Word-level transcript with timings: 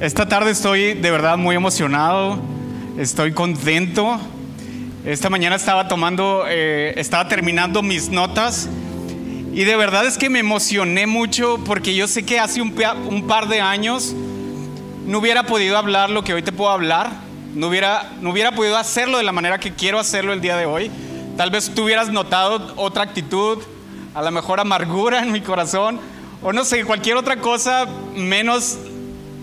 Esta 0.00 0.26
tarde 0.26 0.50
estoy 0.50 0.94
de 0.94 1.10
verdad 1.12 1.38
muy 1.38 1.54
emocionado, 1.54 2.40
estoy 2.98 3.32
contento. 3.32 4.18
Esta 5.04 5.30
mañana 5.30 5.54
estaba 5.54 5.86
tomando, 5.86 6.44
eh, 6.48 6.94
estaba 6.96 7.28
terminando 7.28 7.80
mis 7.80 8.08
notas 8.08 8.68
y 9.52 9.62
de 9.62 9.76
verdad 9.76 10.04
es 10.04 10.18
que 10.18 10.28
me 10.28 10.40
emocioné 10.40 11.06
mucho 11.06 11.60
porque 11.64 11.94
yo 11.94 12.08
sé 12.08 12.26
que 12.26 12.40
hace 12.40 12.60
un, 12.60 12.72
par 13.28 13.46
de 13.46 13.60
años 13.60 14.14
no 15.06 15.18
hubiera 15.18 15.44
podido 15.44 15.78
hablar 15.78 16.10
lo 16.10 16.24
que 16.24 16.34
hoy 16.34 16.42
te 16.42 16.50
puedo 16.50 16.70
hablar, 16.70 17.12
no 17.54 17.68
hubiera, 17.68 18.10
no 18.20 18.30
hubiera 18.30 18.52
podido 18.52 18.76
hacerlo 18.76 19.18
de 19.18 19.24
la 19.24 19.32
manera 19.32 19.58
que 19.58 19.74
quiero 19.74 20.00
hacerlo 20.00 20.32
el 20.32 20.40
día 20.40 20.56
de 20.56 20.66
hoy. 20.66 20.90
Tal 21.36 21.50
vez 21.50 21.70
tú 21.72 21.84
hubieras 21.84 22.08
notado 22.08 22.74
otra 22.76 23.04
actitud, 23.04 23.58
a 24.12 24.22
lo 24.22 24.30
mejor 24.32 24.58
amargura 24.58 25.20
en 25.20 25.30
mi 25.30 25.40
corazón, 25.40 26.00
o 26.42 26.52
no 26.52 26.64
sé, 26.64 26.84
cualquier 26.84 27.16
otra 27.16 27.36
cosa 27.36 27.86
menos 28.16 28.76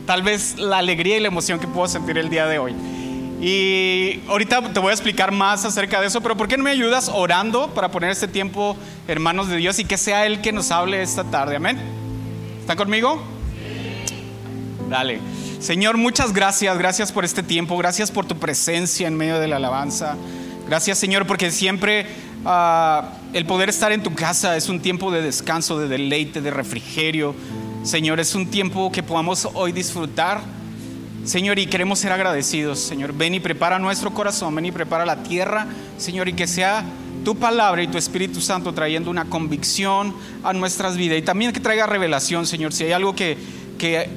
tal 0.05 0.23
vez 0.23 0.57
la 0.57 0.77
alegría 0.77 1.17
y 1.17 1.19
la 1.19 1.27
emoción 1.27 1.59
que 1.59 1.67
puedo 1.67 1.87
sentir 1.87 2.17
el 2.17 2.29
día 2.29 2.45
de 2.47 2.59
hoy. 2.59 2.75
Y 3.41 4.21
ahorita 4.27 4.71
te 4.71 4.79
voy 4.79 4.91
a 4.91 4.93
explicar 4.93 5.31
más 5.31 5.65
acerca 5.65 5.99
de 5.99 6.07
eso, 6.07 6.21
pero 6.21 6.37
¿por 6.37 6.47
qué 6.47 6.57
no 6.57 6.63
me 6.63 6.69
ayudas 6.69 7.09
orando 7.11 7.73
para 7.73 7.89
poner 7.89 8.11
este 8.11 8.27
tiempo 8.27 8.77
en 9.07 9.19
manos 9.19 9.47
de 9.47 9.57
Dios 9.57 9.79
y 9.79 9.85
que 9.85 9.97
sea 9.97 10.27
Él 10.27 10.41
que 10.41 10.51
nos 10.51 10.69
hable 10.69 11.01
esta 11.01 11.23
tarde? 11.23 11.55
Amén. 11.55 11.79
¿Están 12.59 12.77
conmigo? 12.77 13.21
Dale. 14.89 15.19
Señor, 15.59 15.97
muchas 15.97 16.33
gracias, 16.33 16.77
gracias 16.77 17.11
por 17.11 17.25
este 17.25 17.41
tiempo, 17.41 17.77
gracias 17.77 18.11
por 18.11 18.25
tu 18.25 18.37
presencia 18.37 19.07
en 19.07 19.15
medio 19.15 19.39
de 19.39 19.47
la 19.47 19.55
alabanza. 19.55 20.17
Gracias 20.67 20.99
Señor 20.99 21.25
porque 21.25 21.49
siempre 21.51 22.05
ah, 22.45 23.13
el 23.33 23.45
poder 23.45 23.69
estar 23.69 23.91
en 23.91 24.03
tu 24.03 24.13
casa 24.13 24.55
es 24.55 24.69
un 24.69 24.81
tiempo 24.81 25.11
de 25.11 25.21
descanso, 25.21 25.79
de 25.79 25.87
deleite, 25.87 26.41
de 26.41 26.51
refrigerio. 26.51 27.35
Señor, 27.83 28.19
es 28.19 28.35
un 28.35 28.45
tiempo 28.45 28.91
que 28.91 29.01
podamos 29.01 29.47
hoy 29.53 29.71
disfrutar. 29.71 30.41
Señor, 31.25 31.57
y 31.57 31.65
queremos 31.65 31.99
ser 31.99 32.11
agradecidos. 32.11 32.79
Señor, 32.79 33.13
ven 33.13 33.33
y 33.33 33.39
prepara 33.39 33.79
nuestro 33.79 34.13
corazón, 34.13 34.53
ven 34.53 34.67
y 34.67 34.71
prepara 34.71 35.05
la 35.05 35.23
tierra. 35.23 35.67
Señor, 35.97 36.27
y 36.29 36.33
que 36.33 36.47
sea 36.47 36.83
tu 37.25 37.35
palabra 37.35 37.81
y 37.81 37.87
tu 37.87 37.97
Espíritu 37.97 38.39
Santo 38.39 38.73
trayendo 38.73 39.09
una 39.09 39.25
convicción 39.25 40.13
a 40.43 40.53
nuestras 40.53 40.95
vidas. 40.95 41.17
Y 41.17 41.21
también 41.23 41.51
que 41.53 41.59
traiga 41.59 41.87
revelación, 41.87 42.45
Señor. 42.45 42.71
Si 42.71 42.83
hay 42.83 42.91
algo 42.91 43.15
que, 43.15 43.37
que 43.79 44.09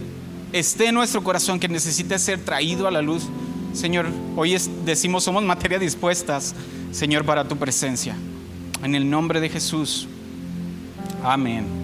esté 0.53 0.89
en 0.89 0.95
nuestro 0.95 1.25
corazón 1.25 1.59
que 1.59 1.69
necesite 1.69 2.19
ser 2.19 2.41
traído 2.41 2.87
a 2.87 2.91
la 2.91 3.01
luz, 3.01 3.25
Señor, 3.73 4.07
hoy 4.37 4.57
decimos 4.85 5.25
somos 5.25 5.43
materia 5.43 5.79
dispuestas, 5.79 6.55
Señor, 6.93 7.25
para 7.25 7.49
tu 7.49 7.57
presencia. 7.57 8.15
En 8.83 8.95
el 8.95 9.09
nombre 9.09 9.41
de 9.41 9.49
Jesús. 9.49 10.07
Amén. 11.23 11.84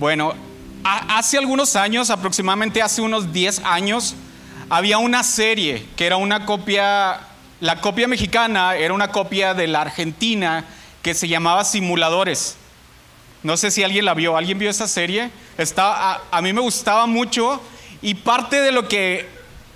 Bueno, 0.00 0.32
hace 0.82 1.36
algunos 1.36 1.76
años, 1.76 2.08
aproximadamente 2.08 2.80
hace 2.80 3.02
unos 3.02 3.34
10 3.34 3.60
años, 3.66 4.14
había 4.70 4.96
una 4.96 5.22
serie 5.22 5.86
que 5.94 6.06
era 6.06 6.16
una 6.16 6.46
copia, 6.46 7.20
la 7.60 7.82
copia 7.82 8.08
mexicana 8.08 8.76
era 8.76 8.94
una 8.94 9.08
copia 9.12 9.52
de 9.52 9.66
la 9.66 9.82
Argentina 9.82 10.64
que 11.02 11.12
se 11.12 11.28
llamaba 11.28 11.66
Simuladores. 11.66 12.56
No 13.42 13.58
sé 13.58 13.70
si 13.70 13.82
alguien 13.82 14.06
la 14.06 14.14
vio, 14.14 14.38
¿alguien 14.38 14.58
vio 14.58 14.70
esa 14.70 14.88
serie? 14.88 15.30
a, 15.76 16.20
a 16.30 16.40
mí 16.40 16.54
me 16.54 16.62
gustaba 16.62 17.04
mucho 17.04 17.60
y 18.00 18.14
parte 18.14 18.62
de 18.62 18.72
lo 18.72 18.88
que 18.88 19.28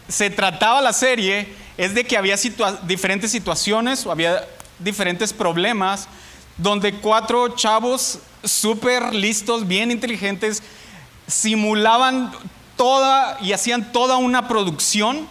se 0.09 0.31
trataba 0.31 0.81
la 0.81 0.94
serie 0.94 1.48
es 1.77 1.94
de 1.94 2.05
que 2.05 2.16
había 2.16 2.36
diferentes 2.84 3.31
situaciones 3.31 4.06
o 4.06 4.11
había 4.11 4.42
diferentes 4.78 5.34
problemas 5.34 6.09
donde 6.56 6.94
cuatro 6.94 7.48
chavos 7.48 8.19
súper 8.44 9.14
listos, 9.14 9.66
bien 9.66 9.91
inteligentes, 9.91 10.62
simulaban 11.27 12.33
toda 12.77 13.38
y 13.41 13.52
hacían 13.52 13.92
toda 13.92 14.16
una 14.16 14.48
producción, 14.48 15.27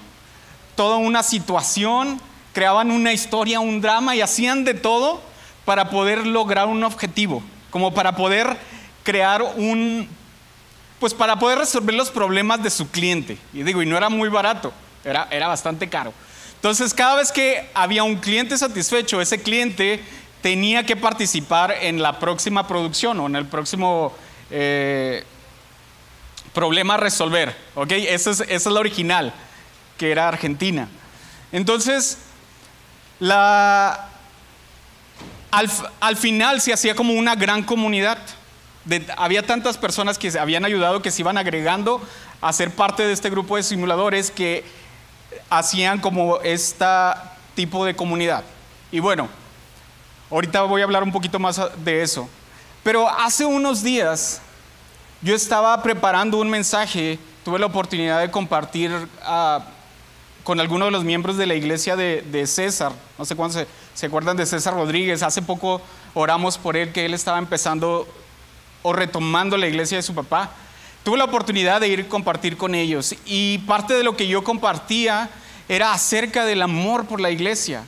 toda 0.75 0.97
una 0.97 1.23
situación, 1.23 2.19
creaban 2.53 2.91
una 2.91 3.13
historia, 3.13 3.59
un 3.59 3.81
drama 3.81 4.16
y 4.16 4.21
hacían 4.21 4.63
de 4.63 4.73
todo 4.73 5.21
para 5.66 5.89
poder 5.89 6.25
lograr 6.28 6.67
un 6.67 6.84
objetivo, 6.84 7.44
como 7.69 7.94
para 7.94 8.16
poder 8.16 8.57
crear 9.03 9.41
un 9.41 10.07
pues 11.00 11.13
para 11.13 11.38
poder 11.38 11.57
resolver 11.57 11.94
los 11.95 12.09
problemas 12.11 12.63
de 12.63 12.69
su 12.69 12.90
cliente. 12.90 13.38
Y 13.51 13.63
digo, 13.63 13.81
y 13.81 13.85
no 13.85 13.97
era 13.97 14.07
muy 14.07 14.29
barato, 14.29 14.72
era, 15.03 15.28
era 15.31 15.50
bastante 15.50 15.90
caro. 15.90 16.13
Entonces, 16.55 16.94
cada 16.94 17.16
vez 17.16 17.34
que 17.34 17.69
había 17.73 18.05
un 18.05 18.16
cliente 18.16 18.57
satisfecho, 18.57 19.19
ese 19.19 19.41
cliente 19.41 20.01
tenía 20.43 20.85
que 20.85 20.97
participar 20.97 21.73
en 21.81 22.03
la 22.03 22.19
próxima 22.19 22.67
producción 22.67 23.17
o 23.21 23.27
en 23.27 23.37
el 23.37 23.45
próximo 23.45 24.13
eh, 24.51 25.23
problema 26.53 26.95
a 26.95 26.97
resolver. 26.97 27.55
¿ok? 27.73 27.91
Esa 27.93 28.31
es, 28.31 28.41
esa 28.41 28.53
es 28.53 28.65
la 28.67 28.79
original, 28.81 29.33
que 29.97 30.11
era 30.11 30.27
Argentina. 30.27 30.89
Entonces, 31.53 32.17
la, 33.21 34.09
al, 35.49 35.71
al 36.01 36.17
final 36.17 36.59
se 36.59 36.73
hacía 36.73 36.93
como 36.93 37.13
una 37.13 37.35
gran 37.35 37.63
comunidad 37.63 38.19
había 39.15 39.43
tantas 39.43 39.77
personas 39.77 40.17
que 40.17 40.29
se 40.29 40.37
habían 40.37 40.65
ayudado 40.65 41.01
que 41.01 41.09
se 41.09 41.21
iban 41.21 41.37
agregando 41.37 42.05
a 42.41 42.51
ser 42.51 42.69
parte 42.69 43.07
de 43.07 43.13
este 43.13 43.29
grupo 43.29 43.55
de 43.55 43.63
simuladores 43.63 44.29
que 44.29 44.65
hacían 45.49 46.01
como 46.01 46.41
este 46.41 46.85
tipo 47.55 47.85
de 47.85 47.95
comunidad. 47.95 48.43
Y 48.91 48.99
bueno, 48.99 49.29
ahorita 50.33 50.63
voy 50.63 50.81
a 50.81 50.85
hablar 50.85 51.03
un 51.03 51.11
poquito 51.11 51.38
más 51.38 51.61
de 51.83 52.01
eso. 52.01 52.27
Pero 52.83 53.07
hace 53.07 53.45
unos 53.45 53.83
días 53.83 54.41
yo 55.21 55.35
estaba 55.35 55.81
preparando 55.83 56.39
un 56.39 56.49
mensaje, 56.49 57.19
tuve 57.45 57.59
la 57.59 57.67
oportunidad 57.67 58.19
de 58.19 58.31
compartir 58.31 58.91
ah, 59.23 59.63
con 60.43 60.59
algunos 60.59 60.88
de 60.88 60.91
los 60.91 61.03
miembros 61.03 61.38
de 61.38 61.45
la 61.45 61.53
iglesia 61.53 61.95
de, 61.95 62.47
César, 62.47 62.91
no 63.17 63.25
sé 63.25 63.35
cuántos 63.35 63.61
se, 63.61 63.67
se 63.93 64.07
acuerdan 64.07 64.35
de 64.35 64.45
César 64.45 64.73
Rodríguez, 64.73 65.22
hace 65.23 65.41
poco 65.41 65.81
oramos 66.13 66.57
por 66.57 66.75
él, 66.75 66.91
que 66.91 67.05
él 67.05 67.13
estaba 67.13 67.38
empezando 67.38 68.07
o 68.81 68.91
retomando 68.91 69.55
la 69.55 69.67
iglesia 69.67 69.97
de 69.97 70.03
su 70.03 70.16
papá, 70.16 70.51
tuve 71.03 71.17
la 71.17 71.25
oportunidad 71.25 71.79
de 71.79 71.88
ir 71.88 72.01
a 72.01 72.09
compartir 72.09 72.57
con 72.57 72.75
ellos 72.75 73.16
y 73.25 73.59
parte 73.59 73.93
de 73.93 74.03
lo 74.03 74.17
que 74.17 74.27
yo 74.27 74.43
compartía 74.43 75.29
era 75.69 75.93
acerca 75.93 76.43
del 76.43 76.63
amor 76.63 77.05
por 77.05 77.22
la 77.22 77.31
iglesia. 77.31 77.85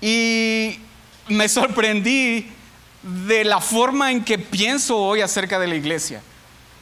Y 0.00 0.80
me 1.28 1.48
sorprendí 1.48 2.48
de 3.02 3.44
la 3.44 3.60
forma 3.60 4.12
en 4.12 4.24
que 4.24 4.38
pienso 4.38 4.96
hoy 4.98 5.20
acerca 5.20 5.58
de 5.58 5.66
la 5.66 5.74
iglesia. 5.74 6.22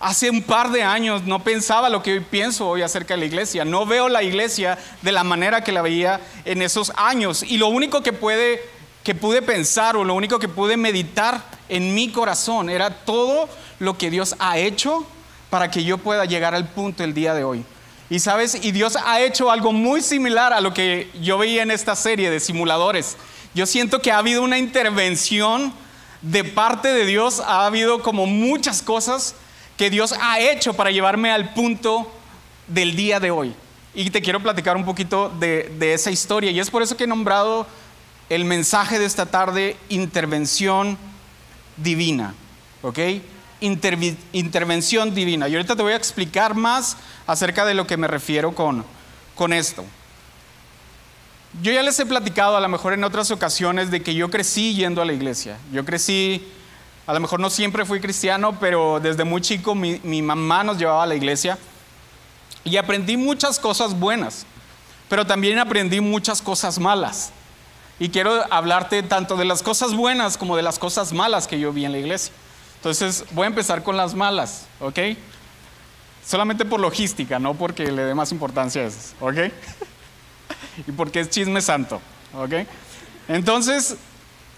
Hace 0.01 0.31
un 0.31 0.43
par 0.43 0.71
de 0.71 0.83
años 0.83 1.25
no 1.25 1.45
pensaba 1.45 1.91
lo 1.91 2.03
que 2.03 2.15
hoy 2.15 2.21
pienso 2.21 2.67
hoy 2.67 2.83
acerca 2.83 3.15
de 3.15 3.21
la 3.21 3.27
iglesia. 3.27 3.65
No 3.65 3.85
veo 3.85 4.09
la 4.09 4.23
iglesia 4.23 4.79
de 5.03 5.13
la 5.13 5.25
manera 5.25 5.63
que 5.63 5.73
la 5.73 5.83
veía 5.83 6.21
en 6.47 6.63
esos 6.63 6.93
años. 6.97 7.43
Y 7.43 7.59
lo 7.59 7.69
único 7.69 8.03
que 8.03 8.13
puede 8.13 8.63
que 9.03 9.15
pude 9.15 9.41
pensar 9.43 9.97
o 9.97 10.05
lo 10.05 10.15
único 10.15 10.39
que 10.39 10.49
pude 10.49 10.77
meditar 10.77 11.43
en 11.69 11.95
mi 11.95 12.11
corazón 12.11 12.69
era 12.69 12.91
todo 12.91 13.49
lo 13.79 13.97
que 13.97 14.11
Dios 14.11 14.37
ha 14.39 14.59
hecho 14.59 15.07
para 15.49 15.71
que 15.71 15.85
yo 15.85 15.99
pueda 15.99 16.27
llegar 16.27 16.55
al 16.55 16.69
punto 16.69 17.03
el 17.03 17.15
día 17.15 17.35
de 17.35 17.45
hoy. 17.45 17.65
Y 18.11 18.19
sabes, 18.19 18.59
y 18.63 18.73
Dios 18.73 18.99
ha 19.05 19.21
hecho 19.21 19.51
algo 19.51 19.73
muy 19.73 20.03
similar 20.03 20.53
a 20.53 20.61
lo 20.61 20.75
que 20.75 21.11
yo 21.21 21.39
veía 21.39 21.63
en 21.63 21.71
esta 21.71 21.97
serie 21.97 22.29
de 22.29 22.41
simuladores. 22.41 23.17
Yo 23.55 23.67
siento 23.67 24.01
que 24.01 24.13
ha 24.13 24.19
habido 24.19 24.43
una 24.43 24.59
intervención 24.59 25.73
de 26.23 26.45
parte 26.45 26.89
de 26.89 27.05
Dios, 27.05 27.41
ha 27.41 27.67
habido 27.67 28.03
como 28.03 28.27
muchas 28.27 28.83
cosas 28.83 29.35
que 29.77 29.91
Dios 29.91 30.15
ha 30.21 30.39
hecho 30.41 30.75
para 30.75 30.91
llevarme 30.91 31.33
al 31.33 31.55
punto 31.55 32.11
del 32.69 32.95
día 32.95 33.19
de 33.19 33.31
hoy. 33.31 33.55
Y 33.95 34.11
te 34.11 34.23
quiero 34.23 34.41
platicar 34.41 34.77
un 34.77 34.85
poquito 34.85 35.31
de, 35.41 35.73
esa 35.81 36.11
historia. 36.11 36.51
Y 36.51 36.61
es 36.61 36.71
por 36.71 36.83
eso 36.83 36.97
que 36.97 37.05
he 37.05 37.09
nombrado 37.09 37.67
el 38.29 38.45
mensaje 38.45 38.99
de 38.99 39.07
esta 39.07 39.27
tarde, 39.27 39.77
intervención 39.89 40.97
divina. 41.77 42.35
¿Ok? 42.83 42.99
intervención 43.63 45.15
divina. 45.15 45.47
Y 45.47 45.55
ahorita 45.55 45.77
te 45.77 45.83
voy 45.83 45.93
a 45.93 45.97
explicar 45.97 46.55
más 46.55 46.97
acerca 47.27 47.67
de 47.67 47.75
lo 47.75 47.87
que 47.87 47.99
me 47.99 48.07
refiero 48.07 48.55
con, 48.55 48.87
con 49.35 49.53
esto. 49.53 49.85
Yo 51.63 51.73
ya 51.73 51.83
les 51.83 51.99
he 51.99 52.07
platicado 52.07 52.57
a 52.57 52.61
lo 52.61 52.69
mejor 52.69 52.93
en 52.93 53.03
otras 53.03 53.31
ocasiones 53.31 53.91
de 53.91 54.03
que 54.03 54.15
yo 54.15 54.31
crecí 54.31 54.75
yendo 54.75 55.03
a 55.03 55.05
la 55.05 55.13
iglesia. 55.13 55.59
Yo 55.73 55.85
crecí, 55.85 56.47
a 57.07 57.13
lo 57.13 57.21
mejor 57.21 57.41
no 57.41 57.51
siempre 57.51 57.85
fui 57.85 58.01
cristiano, 58.01 58.57
pero 58.61 59.01
desde 59.01 59.25
muy 59.25 59.41
chico 59.41 59.75
mi, 59.75 60.01
mi 60.05 60.23
mamá 60.23 60.63
nos 60.63 60.79
llevaba 60.79 61.03
a 61.03 61.07
la 61.07 61.17
iglesia 61.17 61.59
y 62.63 62.77
aprendí 62.77 63.17
muchas 63.17 63.59
cosas 63.59 63.99
buenas, 63.99 64.47
pero 65.09 65.27
también 65.27 65.59
aprendí 65.59 66.01
muchas 66.01 66.41
cosas 66.41 66.79
malas. 66.79 67.33
Y 67.99 68.11
quiero 68.11 68.45
hablarte 68.51 69.03
tanto 69.03 69.37
de 69.37 69.45
las 69.45 69.63
cosas 69.63 69.95
buenas 69.95 70.39
como 70.39 70.57
de 70.57 70.63
las 70.63 70.79
cosas 70.79 71.13
malas 71.13 71.49
que 71.49 71.59
yo 71.59 71.73
vi 71.73 71.85
en 71.85 71.93
la 71.93 71.99
iglesia. 71.99 72.33
Entonces, 72.77 73.25
voy 73.33 73.45
a 73.45 73.49
empezar 73.49 73.83
con 73.83 73.97
las 73.97 74.15
malas, 74.15 74.67
¿ok? 74.81 74.99
Solamente 76.25 76.65
por 76.65 76.81
logística, 76.81 77.39
no 77.39 77.55
porque 77.55 77.91
le 77.91 78.05
dé 78.05 78.15
más 78.15 78.33
importancia 78.33 78.83
a 78.83 78.87
eso, 78.87 79.15
¿ok? 79.21 79.37
y 80.87 80.93
porque 80.93 81.21
es 81.21 81.31
chisme 81.31 81.61
santo, 81.61 82.01
¿ok? 82.35 82.67
Entonces, 83.29 83.97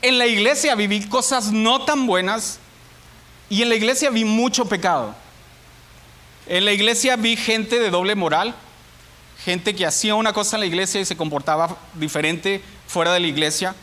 en 0.03 0.19
la 0.19 0.27
iglesia 0.27 0.75
viví 0.75 1.07
cosas 1.07 1.53
no 1.53 1.85
tan 1.85 2.07
buenas 2.07 2.59
y 3.49 3.63
en 3.63 3.69
la 3.69 3.75
iglesia 3.75 4.11
vi 4.11 4.25
mucho 4.25 4.67
pecado. 4.67 5.15
En 6.47 6.65
la 6.65 6.73
iglesia 6.73 7.17
vi 7.17 7.37
gente 7.37 7.79
de 7.79 7.91
doble 7.91 8.15
moral, 8.15 8.55
gente 9.45 9.75
que 9.75 9.87
hacía 9.87 10.15
una 10.15 10.33
cosa 10.33 10.57
en 10.57 10.61
la 10.61 10.67
iglesia 10.67 11.01
y 11.01 11.05
se 11.05 11.17
comportaba 11.17 11.77
diferente 11.95 12.63
fuera 12.87 13.13
de 13.13 13.21
la 13.21 13.27
iglesia. 13.27 13.75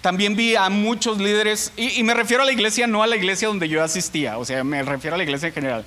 También 0.00 0.36
vi 0.36 0.56
a 0.56 0.68
muchos 0.70 1.18
líderes, 1.18 1.72
y, 1.76 2.02
me 2.02 2.14
refiero 2.14 2.42
a 2.42 2.46
la 2.46 2.52
iglesia, 2.52 2.86
no 2.86 3.02
a 3.02 3.06
la 3.06 3.16
iglesia 3.16 3.48
donde 3.48 3.68
yo 3.68 3.82
asistía, 3.82 4.38
o 4.38 4.44
sea, 4.44 4.62
me 4.64 4.82
refiero 4.82 5.14
a 5.14 5.18
la 5.18 5.24
iglesia 5.24 5.48
en 5.48 5.54
general. 5.54 5.84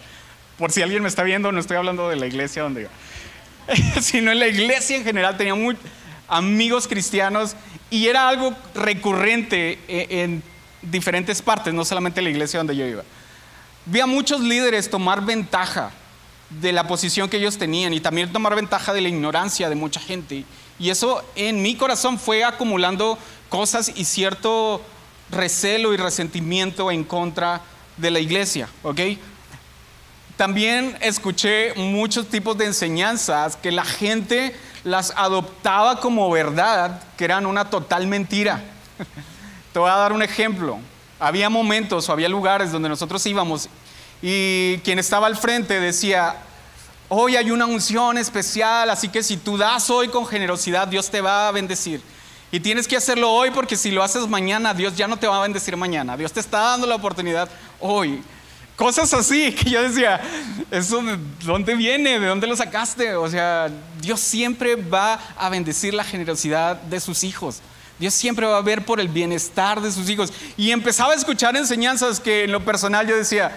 Por 0.58 0.72
si 0.72 0.82
alguien 0.82 1.02
me 1.02 1.10
está 1.10 1.24
viendo, 1.24 1.52
no 1.52 1.60
estoy 1.60 1.78
hablando 1.78 2.10
de 2.10 2.18
la 2.18 2.28
iglesia 2.28 2.62
donde 2.62 2.84
yo, 2.84 2.88
sino 4.02 4.32
en 4.32 4.40
la 4.40 4.48
iglesia 4.48 4.98
en 4.98 5.04
general 5.04 5.38
tenía 5.38 5.56
muchos 5.56 5.84
amigos 6.28 6.88
cristianos 6.88 7.56
y 7.90 8.08
era 8.08 8.30
algo 8.30 8.56
recurrente 8.74 9.80
e, 9.88 10.24
en, 10.24 10.44
diferentes 10.82 11.42
partes, 11.42 11.74
no 11.74 11.86
solamente 11.86 12.20
en 12.20 12.26
la 12.26 12.30
iglesia 12.32 12.60
donde 12.60 12.76
yo 12.76 12.86
iba. 12.86 13.04
Vi 13.86 14.00
a 14.00 14.06
muchos 14.06 14.42
líderes 14.42 14.90
tomar 14.90 15.24
ventaja 15.24 15.92
de 16.50 16.72
la 16.72 16.88
posición 16.88 17.30
que 17.30 17.38
ellos 17.38 17.58
tenían 17.58 17.94
y 17.94 18.00
también 18.00 18.32
tomar 18.32 18.56
ventaja 18.56 18.94
de 18.94 19.02
la 19.02 19.10
ignorancia 19.10 19.70
de 19.70 19.76
mucha 19.76 20.00
gente. 20.00 20.44
Y 20.80 20.90
eso 20.90 21.24
en 21.36 21.62
mi 21.62 21.76
corazón 21.76 22.20
fue 22.20 22.44
acumulando 22.44 23.18
cosas 23.50 23.92
y 23.96 24.06
cierto 24.06 24.82
recelo 25.30 25.94
y 25.94 25.98
resentimiento 25.98 26.92
en 26.92 27.04
contra 27.04 27.62
de 27.98 28.12
la 28.12 28.20
iglesia, 28.20 28.68
¿ok? 28.84 29.00
También 30.42 30.98
escuché 31.02 31.76
muchos 31.76 32.28
tipos 32.28 32.58
de 32.58 32.66
enseñanzas 32.66 33.56
que 33.58 33.72
la 33.72 33.86
gente 33.86 34.56
las 34.84 35.14
adoptaba 35.16 36.00
como 36.00 36.32
verdad, 36.32 37.00
que 37.16 37.26
eran 37.26 37.46
una 37.46 37.70
total 37.70 38.08
mentira. 38.08 38.60
Te 39.72 39.78
voy 39.78 39.92
a 39.92 39.98
dar 39.98 40.14
un 40.14 40.24
ejemplo. 40.24 40.80
Había 41.20 41.52
momentos 41.52 42.10
o 42.10 42.12
había 42.12 42.28
lugares 42.28 42.72
donde 42.72 42.90
nosotros 42.90 43.24
íbamos 43.28 43.70
y 44.20 44.80
quien 44.80 44.98
estaba 44.98 45.28
al 45.28 45.38
frente 45.38 45.80
decía, 45.80 46.38
hoy 47.08 47.36
hay 47.36 47.52
una 47.52 47.68
unción 47.68 48.18
especial, 48.18 48.90
así 48.90 49.10
que 49.10 49.22
si 49.22 49.38
tú 49.38 49.60
das 49.60 49.92
hoy 49.92 50.08
con 50.08 50.26
generosidad, 50.26 50.88
Dios 50.88 51.12
te 51.12 51.22
va 51.22 51.50
a 51.50 51.52
bendecir. 51.52 52.02
Y 52.52 52.60
tienes 52.62 52.88
que 52.88 52.98
hacerlo 52.98 53.32
hoy 53.32 53.52
porque 53.52 53.78
si 53.78 53.92
lo 53.92 54.02
haces 54.02 54.28
mañana, 54.28 54.74
Dios 54.74 54.98
ya 54.98 55.08
no 55.08 55.18
te 55.18 55.28
va 55.28 55.38
a 55.38 55.44
bendecir 55.44 55.78
mañana. 55.78 56.18
Dios 56.18 56.34
te 56.34 56.40
está 56.40 56.62
dando 56.62 56.88
la 56.88 56.96
oportunidad 56.96 57.48
hoy. 57.80 58.24
Cosas 58.82 59.14
así 59.14 59.52
que 59.56 59.70
yo 59.70 59.84
decía, 59.84 60.20
¿eso 60.72 61.04
de 61.04 61.16
dónde 61.44 61.76
viene? 61.76 62.20
¿De 62.20 62.26
dónde 62.26 62.48
lo 62.48 62.56
sacaste? 62.56 63.14
O 63.14 63.30
sea, 63.30 63.70
Dios 64.02 64.20
siempre 64.20 64.74
va 64.76 65.20
a 65.38 65.50
bendecir 65.50 65.94
la 65.94 66.04
generosidad 66.04 66.78
de 66.78 67.00
sus 67.00 67.24
hijos. 67.24 67.62
Dios 68.00 68.16
siempre 68.16 68.48
va 68.48 68.58
a 68.58 68.62
ver 68.62 68.84
por 68.84 69.00
el 69.00 69.08
bienestar 69.08 69.82
de 69.82 69.92
sus 69.92 70.10
hijos. 70.10 70.34
Y 70.58 70.72
empezaba 70.72 71.14
a 71.14 71.16
escuchar 71.16 71.56
enseñanzas 71.56 72.20
que 72.20 72.46
en 72.46 72.52
lo 72.52 72.66
personal 72.66 73.06
yo 73.06 73.16
decía, 73.16 73.56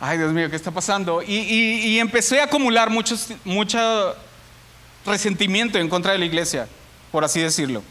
ay 0.00 0.16
Dios 0.16 0.32
mío, 0.32 0.48
¿qué 0.48 0.56
está 0.56 0.70
pasando? 0.70 1.20
Y, 1.22 1.98
empecé 1.98 2.40
a 2.40 2.44
acumular 2.44 2.88
mucho 2.88 4.16
resentimiento 5.04 5.78
en 5.78 5.90
contra 5.90 6.12
de 6.12 6.18
la 6.18 6.24
iglesia, 6.24 6.66
por 7.12 7.24
así 7.24 7.40
decirlo. 7.40 7.82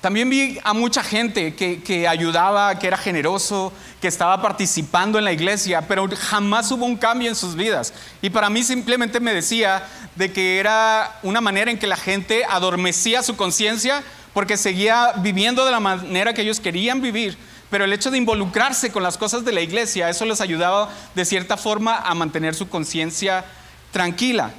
También 0.00 0.30
vi 0.30 0.58
a 0.64 0.72
mucha 0.72 1.02
gente 1.02 1.54
que, 1.54 2.08
ayudaba, 2.08 2.78
que 2.78 2.86
era 2.86 2.96
generoso, 2.96 3.70
que 4.00 4.08
estaba 4.08 4.40
participando 4.40 5.18
en 5.18 5.26
la 5.26 5.32
iglesia, 5.32 5.82
pero 5.82 6.08
jamás 6.16 6.72
hubo 6.72 6.86
un 6.86 6.96
cambio 6.96 7.28
en 7.28 7.36
sus 7.36 7.54
vidas. 7.54 7.92
Y 8.22 8.30
para 8.30 8.48
mí 8.48 8.62
simplemente 8.62 9.20
me 9.20 9.34
decía 9.34 9.86
de 10.16 10.32
que 10.32 10.58
era 10.58 11.18
una 11.22 11.42
manera 11.42 11.70
en 11.70 11.78
que 11.78 11.86
la 11.86 11.98
gente 11.98 12.46
adormecía 12.46 13.22
su 13.22 13.36
conciencia 13.36 14.02
porque 14.32 14.56
seguía 14.56 15.12
viviendo 15.18 15.66
de 15.66 15.70
la 15.70 15.80
manera 15.80 16.32
que 16.32 16.42
ellos 16.42 16.60
querían 16.60 17.02
vivir. 17.02 17.36
Pero 17.68 17.84
el 17.84 17.92
hecho 17.92 18.10
de 18.10 18.16
involucrarse 18.16 18.90
con 18.90 19.02
las 19.02 19.18
cosas 19.18 19.44
de 19.44 19.52
la 19.52 19.60
iglesia, 19.60 20.08
eso 20.08 20.24
les 20.24 20.40
ayudaba 20.40 20.88
de 21.14 21.26
cierta 21.26 21.58
forma 21.58 21.96
a 21.96 22.14
mantener 22.14 22.54
su 22.54 22.70
conciencia 22.70 23.44
tranquila. 23.92 24.50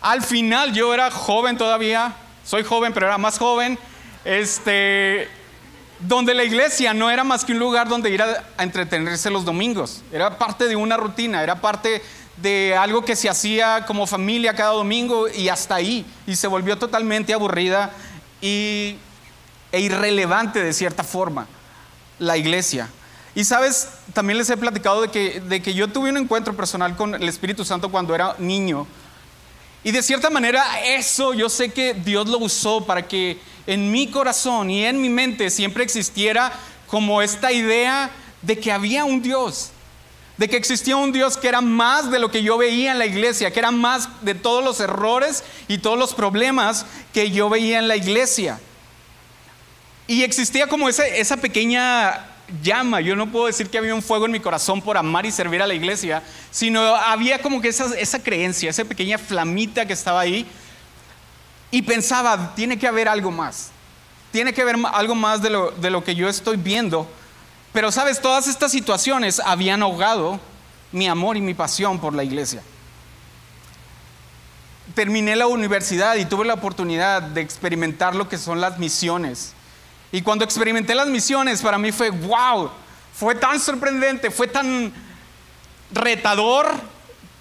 Al 0.00 0.22
final 0.22 0.72
yo 0.72 0.94
era 0.94 1.10
joven 1.10 1.58
todavía, 1.58 2.14
soy 2.42 2.64
joven, 2.64 2.94
pero 2.94 3.06
era 3.06 3.18
más 3.18 3.38
joven 3.38 3.78
este, 4.26 5.28
donde 6.00 6.34
la 6.34 6.42
iglesia 6.42 6.92
no 6.92 7.10
era 7.10 7.22
más 7.22 7.44
que 7.44 7.52
un 7.52 7.60
lugar 7.60 7.88
donde 7.88 8.10
ir 8.10 8.20
a, 8.20 8.44
entretenerse 8.58 9.30
los 9.30 9.44
domingos, 9.44 10.02
era 10.12 10.36
parte 10.36 10.66
de 10.66 10.74
una 10.74 10.96
rutina, 10.96 11.42
era 11.42 11.60
parte 11.60 12.02
de 12.38 12.76
algo 12.76 13.04
que 13.04 13.14
se 13.14 13.30
hacía 13.30 13.86
como 13.86 14.06
familia 14.06 14.54
cada 14.54 14.72
domingo 14.72 15.28
y 15.28 15.48
hasta 15.48 15.76
ahí, 15.76 16.04
y 16.26 16.34
se 16.34 16.48
volvió 16.48 16.76
totalmente 16.76 17.32
aburrida 17.32 17.92
y, 18.42 18.96
e 19.70 19.80
irrelevante 19.80 20.62
de 20.62 20.72
cierta 20.72 21.04
forma 21.04 21.46
la 22.18 22.36
iglesia. 22.36 22.90
Y 23.36 23.44
sabes, 23.44 23.90
también 24.12 24.38
les 24.38 24.50
he 24.50 24.56
platicado 24.56 25.02
de 25.02 25.08
que, 25.08 25.40
de 25.40 25.62
que 25.62 25.72
yo 25.72 25.88
tuve 25.88 26.10
un 26.10 26.16
encuentro 26.16 26.56
personal 26.56 26.96
con 26.96 27.14
el 27.14 27.28
Espíritu 27.28 27.64
Santo 27.64 27.90
cuando 27.90 28.14
era 28.14 28.34
niño. 28.38 28.86
Y 29.84 29.92
de 29.92 30.02
cierta 30.02 30.30
manera 30.30 30.80
eso 30.84 31.32
yo 31.32 31.48
sé 31.48 31.70
que 31.70 31.94
Dios 31.94 32.26
lo 32.28 32.38
usó 32.38 32.84
para 32.84 33.06
que 33.06 33.38
en 33.66 33.90
mi 33.90 34.08
corazón 34.08 34.70
y 34.70 34.84
en 34.84 35.00
mi 35.00 35.08
mente 35.08 35.50
siempre 35.50 35.84
existiera 35.84 36.52
como 36.86 37.22
esta 37.22 37.52
idea 37.52 38.10
de 38.42 38.58
que 38.58 38.70
había 38.70 39.04
un 39.04 39.22
Dios, 39.22 39.70
de 40.36 40.48
que 40.48 40.56
existía 40.56 40.96
un 40.96 41.12
Dios 41.12 41.36
que 41.36 41.48
era 41.48 41.60
más 41.60 42.10
de 42.10 42.18
lo 42.18 42.30
que 42.30 42.42
yo 42.42 42.58
veía 42.58 42.92
en 42.92 42.98
la 42.98 43.06
iglesia, 43.06 43.50
que 43.50 43.58
era 43.58 43.70
más 43.70 44.08
de 44.22 44.34
todos 44.34 44.62
los 44.62 44.80
errores 44.80 45.42
y 45.68 45.78
todos 45.78 45.98
los 45.98 46.14
problemas 46.14 46.86
que 47.12 47.30
yo 47.30 47.48
veía 47.48 47.78
en 47.78 47.88
la 47.88 47.96
iglesia. 47.96 48.60
Y 50.06 50.22
existía 50.22 50.68
como 50.68 50.88
esa 50.88 51.36
pequeña 51.38 52.26
llama, 52.62 53.00
yo 53.00 53.16
no 53.16 53.30
puedo 53.30 53.46
decir 53.46 53.68
que 53.68 53.78
había 53.78 53.94
un 53.94 54.02
fuego 54.02 54.26
en 54.26 54.32
mi 54.32 54.40
corazón 54.40 54.80
por 54.80 54.96
amar 54.96 55.26
y 55.26 55.32
servir 55.32 55.62
a 55.62 55.66
la 55.66 55.74
iglesia, 55.74 56.22
sino 56.50 56.94
había 56.94 57.42
como 57.42 57.60
que 57.60 57.68
esa, 57.68 57.98
esa 57.98 58.22
creencia, 58.22 58.70
esa 58.70 58.84
pequeña 58.84 59.18
flamita 59.18 59.84
que 59.86 59.92
estaba 59.92 60.20
ahí 60.20 60.46
y 61.70 61.82
pensaba, 61.82 62.54
tiene 62.54 62.78
que 62.78 62.86
haber 62.86 63.08
algo 63.08 63.30
más, 63.30 63.70
tiene 64.32 64.52
que 64.52 64.62
haber 64.62 64.76
algo 64.92 65.14
más 65.14 65.42
de 65.42 65.50
lo, 65.50 65.70
de 65.72 65.90
lo 65.90 66.04
que 66.04 66.14
yo 66.14 66.28
estoy 66.28 66.56
viendo. 66.56 67.08
Pero 67.72 67.92
sabes, 67.92 68.20
todas 68.20 68.46
estas 68.46 68.72
situaciones 68.72 69.40
habían 69.40 69.82
ahogado 69.82 70.40
mi 70.92 71.08
amor 71.08 71.36
y 71.36 71.40
mi 71.40 71.54
pasión 71.54 71.98
por 71.98 72.14
la 72.14 72.24
iglesia. 72.24 72.62
Terminé 74.94 75.36
la 75.36 75.46
universidad 75.46 76.14
y 76.16 76.24
tuve 76.24 76.46
la 76.46 76.54
oportunidad 76.54 77.20
de 77.20 77.42
experimentar 77.42 78.14
lo 78.14 78.28
que 78.28 78.38
son 78.38 78.60
las 78.60 78.78
misiones. 78.78 79.52
Y 80.12 80.22
cuando 80.22 80.44
experimenté 80.44 80.94
las 80.94 81.08
misiones, 81.08 81.60
para 81.60 81.76
mí 81.76 81.92
fue, 81.92 82.10
wow, 82.10 82.70
fue 83.12 83.34
tan 83.34 83.60
sorprendente, 83.60 84.30
fue 84.30 84.46
tan 84.46 84.92
retador, 85.92 86.66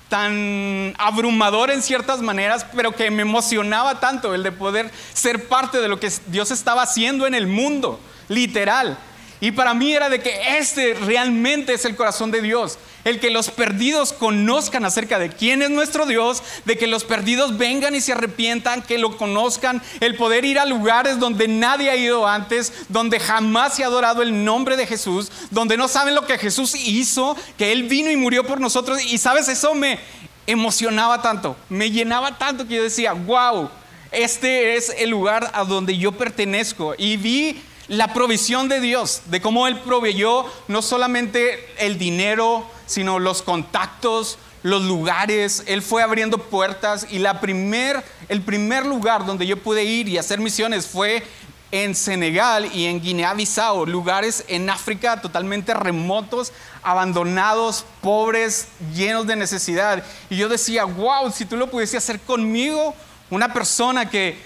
tan 0.09 0.93
abrumador 0.97 1.71
en 1.71 1.81
ciertas 1.81 2.21
maneras, 2.21 2.65
pero 2.75 2.91
que 2.91 3.09
me 3.11 3.23
emocionaba 3.23 3.99
tanto 3.99 4.33
el 4.33 4.43
de 4.43 4.51
poder 4.51 4.91
ser 5.13 5.47
parte 5.47 5.79
de 5.79 5.87
lo 5.87 5.99
que 5.99 6.11
Dios 6.27 6.51
estaba 6.51 6.83
haciendo 6.83 7.25
en 7.27 7.33
el 7.33 7.47
mundo, 7.47 7.99
literal. 8.27 8.97
Y 9.41 9.51
para 9.51 9.73
mí 9.73 9.93
era 9.93 10.09
de 10.09 10.21
que 10.21 10.57
este 10.57 10.93
realmente 10.93 11.73
es 11.73 11.85
el 11.85 11.95
corazón 11.95 12.31
de 12.31 12.41
Dios, 12.41 12.77
el 13.05 13.19
que 13.19 13.29
los 13.29 13.49
perdidos 13.49 14.11
conozcan 14.11 14.83
acerca 14.83 15.19
de 15.19 15.29
quién 15.29 15.61
es 15.61 15.69
nuestro 15.69 16.05
Dios, 16.05 16.43
de 16.65 16.77
que 16.77 16.87
los 16.87 17.05
perdidos 17.05 17.57
vengan 17.57 17.95
y 17.95 18.01
se 18.01 18.11
arrepientan, 18.11 18.81
que 18.81 18.97
lo 18.97 19.15
conozcan, 19.15 19.81
el 20.01 20.15
poder 20.15 20.43
ir 20.43 20.59
a 20.59 20.65
lugares 20.65 21.19
donde 21.19 21.47
nadie 21.47 21.89
ha 21.89 21.95
ido 21.95 22.27
antes, 22.27 22.73
donde 22.89 23.19
jamás 23.19 23.75
se 23.75 23.83
ha 23.83 23.87
adorado 23.87 24.21
el 24.23 24.43
nombre 24.43 24.75
de 24.75 24.87
Jesús, 24.87 25.31
donde 25.51 25.77
no 25.77 25.87
saben 25.87 26.15
lo 26.15 26.25
que 26.25 26.37
Jesús 26.37 26.75
hizo, 26.75 27.37
que 27.57 27.71
Él 27.71 27.83
vino 27.83 28.09
y 28.09 28.17
murió 28.17 28.45
por 28.45 28.59
nosotros. 28.59 29.01
Y 29.03 29.19
sabes, 29.19 29.47
eso 29.47 29.75
me 29.75 29.99
emocionaba 30.47 31.21
tanto, 31.21 31.55
me 31.69 31.91
llenaba 31.91 32.37
tanto 32.39 32.67
que 32.67 32.75
yo 32.75 32.83
decía, 32.83 33.13
wow, 33.13 33.69
este 34.11 34.75
es 34.77 34.89
el 34.97 35.11
lugar 35.11 35.51
a 35.53 35.63
donde 35.63 35.97
yo 35.97 36.11
pertenezco. 36.11 36.95
Y 36.97 37.17
vi 37.17 37.61
la 37.87 38.13
provisión 38.13 38.67
de 38.67 38.79
Dios, 38.79 39.21
de 39.27 39.41
cómo 39.41 39.67
Él 39.67 39.77
proveyó 39.79 40.45
no 40.67 40.81
solamente 40.81 41.67
el 41.77 41.99
dinero, 41.99 42.65
sino 42.85 43.19
los 43.19 43.41
contactos, 43.41 44.37
los 44.63 44.83
lugares. 44.83 45.63
Él 45.67 45.81
fue 45.81 46.03
abriendo 46.03 46.37
puertas 46.37 47.07
y 47.09 47.19
la 47.19 47.39
primer, 47.39 48.03
el 48.29 48.41
primer 48.41 48.85
lugar 48.85 49.25
donde 49.25 49.45
yo 49.45 49.57
pude 49.57 49.83
ir 49.83 50.07
y 50.07 50.17
hacer 50.17 50.39
misiones 50.39 50.87
fue 50.87 51.23
en 51.71 51.93
Senegal 51.93 52.69
y 52.73 52.85
en 52.85 53.01
Guinea-Bissau, 53.01 53.85
lugares 53.85 54.45
en 54.47 54.69
África 54.69 55.21
totalmente 55.21 55.73
remotos, 55.73 56.53
abandonados, 56.83 57.85
pobres, 58.01 58.67
llenos 58.93 59.27
de 59.27 59.35
necesidad. 59.35 60.03
Y 60.29 60.37
yo 60.37 60.47
decía, 60.47 60.85
wow, 60.85 61.31
si 61.31 61.45
tú 61.45 61.57
lo 61.57 61.69
pudiese 61.69 61.97
hacer 61.97 62.19
conmigo, 62.21 62.95
una 63.29 63.51
persona 63.51 64.09
que 64.09 64.37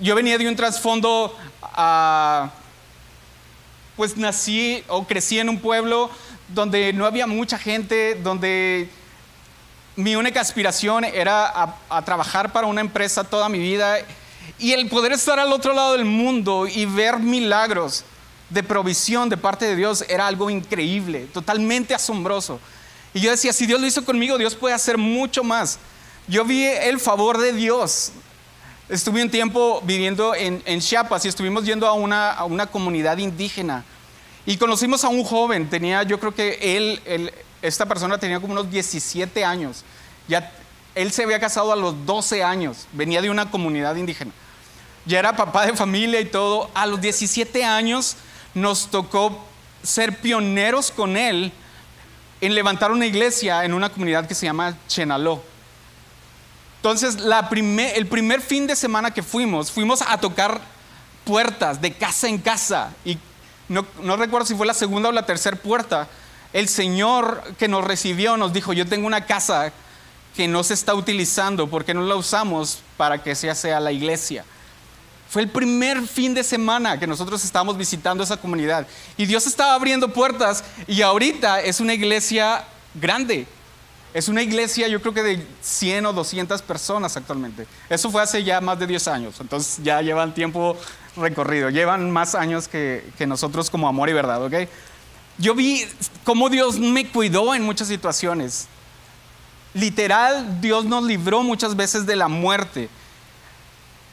yo 0.00 0.14
venía 0.14 0.38
de 0.38 0.48
un 0.48 0.56
trasfondo 0.56 1.34
pues 3.96 4.16
nací 4.16 4.84
o 4.86 5.04
crecí 5.06 5.38
en 5.38 5.48
un 5.48 5.58
pueblo 5.58 6.10
donde 6.48 6.92
no 6.92 7.06
había 7.06 7.26
mucha 7.26 7.58
gente, 7.58 8.14
donde 8.16 8.88
mi 9.96 10.14
única 10.14 10.40
aspiración 10.40 11.04
era 11.04 11.74
a, 11.88 12.04
trabajar 12.04 12.52
para 12.52 12.66
una 12.66 12.80
empresa 12.80 13.24
toda 13.24 13.48
mi 13.48 13.58
vida 13.58 13.98
y 14.58 14.72
el 14.72 14.88
poder 14.88 15.12
estar 15.12 15.38
al 15.38 15.52
otro 15.52 15.72
lado 15.74 15.92
del 15.92 16.04
mundo 16.04 16.66
y 16.66 16.86
ver 16.86 17.18
milagros 17.18 18.04
de 18.48 18.62
provisión 18.62 19.28
de 19.28 19.36
parte 19.36 19.66
de 19.66 19.76
Dios 19.76 20.04
era 20.08 20.26
algo 20.26 20.50
increíble, 20.50 21.26
totalmente 21.32 21.94
asombroso. 21.94 22.60
Y 23.12 23.20
yo 23.20 23.30
decía, 23.30 23.52
si 23.52 23.66
Dios 23.66 23.80
lo 23.80 23.86
hizo 23.86 24.04
conmigo, 24.04 24.38
Dios 24.38 24.54
puede 24.54 24.74
hacer 24.74 24.96
mucho 24.96 25.42
más. 25.42 25.78
Yo 26.28 26.44
vi 26.44 26.64
el 26.64 27.00
favor 27.00 27.38
de 27.38 27.52
Dios. 27.52 28.12
Estuve 28.88 29.22
un 29.22 29.30
tiempo 29.30 29.82
viviendo 29.84 30.34
en, 30.34 30.80
Chiapas 30.80 31.24
y 31.24 31.28
estuvimos 31.28 31.64
yendo 31.64 31.86
a 31.86 31.92
una, 31.92 32.30
a 32.30 32.44
una, 32.44 32.66
comunidad 32.66 33.18
indígena. 33.18 33.84
Y 34.48 34.56
conocimos 34.56 35.04
a 35.04 35.08
un 35.08 35.24
joven, 35.24 35.68
tenía, 35.68 36.04
yo 36.04 36.18
creo 36.18 36.34
que 36.34 36.58
él, 36.74 37.30
esta 37.60 37.84
persona 37.84 38.16
tenía 38.16 38.40
como 38.40 38.54
unos 38.54 38.70
17 38.70 39.44
años. 39.44 39.84
Ya, 40.26 40.50
él 40.94 41.12
se 41.12 41.24
había 41.24 41.38
casado 41.38 41.70
a 41.70 41.76
los 41.76 42.06
12 42.06 42.42
años, 42.42 42.86
venía 42.94 43.20
de 43.20 43.28
una 43.28 43.50
comunidad 43.50 43.94
indígena. 43.96 44.30
Ya 45.04 45.18
era 45.18 45.36
papá 45.36 45.66
de 45.66 45.76
familia 45.76 46.18
y 46.18 46.24
todo. 46.24 46.70
A 46.72 46.86
los 46.86 46.98
17 46.98 47.62
años 47.62 48.16
nos 48.54 48.90
tocó 48.90 49.38
ser 49.82 50.16
pioneros 50.16 50.90
con 50.92 51.18
él 51.18 51.52
en 52.40 52.54
levantar 52.54 52.90
una 52.90 53.04
iglesia 53.04 53.66
en 53.66 53.74
una 53.74 53.90
comunidad 53.90 54.26
que 54.26 54.34
se 54.34 54.46
llama 54.46 54.78
Chenaló. 54.86 55.42
Entonces, 56.76 57.18
el 57.94 58.06
primer 58.06 58.40
fin 58.40 58.66
de 58.66 58.76
semana 58.76 59.12
que 59.12 59.22
fuimos, 59.22 59.70
fuimos 59.70 60.00
a 60.00 60.16
tocar 60.16 60.58
puertas 61.24 61.82
de 61.82 61.92
casa 61.92 62.28
en 62.28 62.38
casa. 62.38 62.94
Y 63.04 63.18
no, 63.68 64.16
recuerdo 64.16 64.46
si 64.46 64.54
fue 64.54 64.66
la 64.66 64.74
segunda 64.74 65.10
o 65.10 65.12
la 65.12 65.26
tercera 65.26 65.56
puerta. 65.56 66.08
El 66.52 66.68
Señor 66.68 67.42
que 67.58 67.68
nos 67.68 67.84
recibió 67.84 68.36
nos 68.36 68.52
dijo, 68.52 68.72
yo 68.72 68.86
tengo 68.86 69.06
una 69.06 69.26
casa 69.26 69.72
que 70.34 70.48
no 70.48 70.62
se 70.62 70.74
está 70.74 70.94
utilizando, 70.94 71.68
porque 71.68 71.94
no 71.94 72.02
la 72.02 72.16
usamos 72.16 72.78
para 72.96 73.22
que 73.22 73.34
sea, 73.34 73.54
sea 73.54 73.80
la 73.80 73.92
iglesia? 73.92 74.44
Fue 75.28 75.42
el 75.42 75.50
primer 75.50 76.06
fin 76.06 76.32
de 76.32 76.42
semana 76.42 76.98
que 76.98 77.06
nosotros 77.06 77.44
estábamos 77.44 77.76
visitando 77.76 78.24
esa 78.24 78.38
comunidad. 78.38 78.86
Y 79.16 79.26
Dios 79.26 79.46
estaba 79.46 79.74
abriendo 79.74 80.12
puertas 80.12 80.64
y 80.86 81.02
ahorita 81.02 81.60
es 81.60 81.80
una 81.80 81.92
iglesia 81.92 82.64
grande. 82.94 83.46
Es 84.14 84.28
una 84.28 84.40
iglesia 84.40 84.88
yo 84.88 85.02
creo 85.02 85.12
que 85.12 85.22
de 85.22 85.46
100 85.60 86.06
o 86.06 86.12
200 86.14 86.62
personas 86.62 87.14
actualmente. 87.16 87.66
Eso 87.90 88.10
fue 88.10 88.22
hace 88.22 88.42
ya 88.42 88.60
más 88.62 88.78
de 88.78 88.86
10 88.86 89.08
años. 89.08 89.34
Entonces 89.40 89.80
ya 89.82 90.00
llevan 90.00 90.32
tiempo 90.32 90.78
recorrido. 91.16 91.70
Llevan 91.70 92.10
más 92.10 92.34
años 92.34 92.68
que, 92.68 93.04
que 93.16 93.26
nosotros 93.26 93.70
como 93.70 93.88
amor 93.88 94.08
y 94.08 94.12
verdad, 94.12 94.44
¿ok? 94.44 94.68
Yo 95.38 95.54
vi 95.54 95.86
cómo 96.24 96.48
Dios 96.48 96.78
me 96.78 97.08
cuidó 97.08 97.54
en 97.54 97.62
muchas 97.62 97.88
situaciones. 97.88 98.66
Literal, 99.74 100.60
Dios 100.60 100.84
nos 100.84 101.04
libró 101.04 101.42
muchas 101.42 101.76
veces 101.76 102.06
de 102.06 102.16
la 102.16 102.28
muerte. 102.28 102.88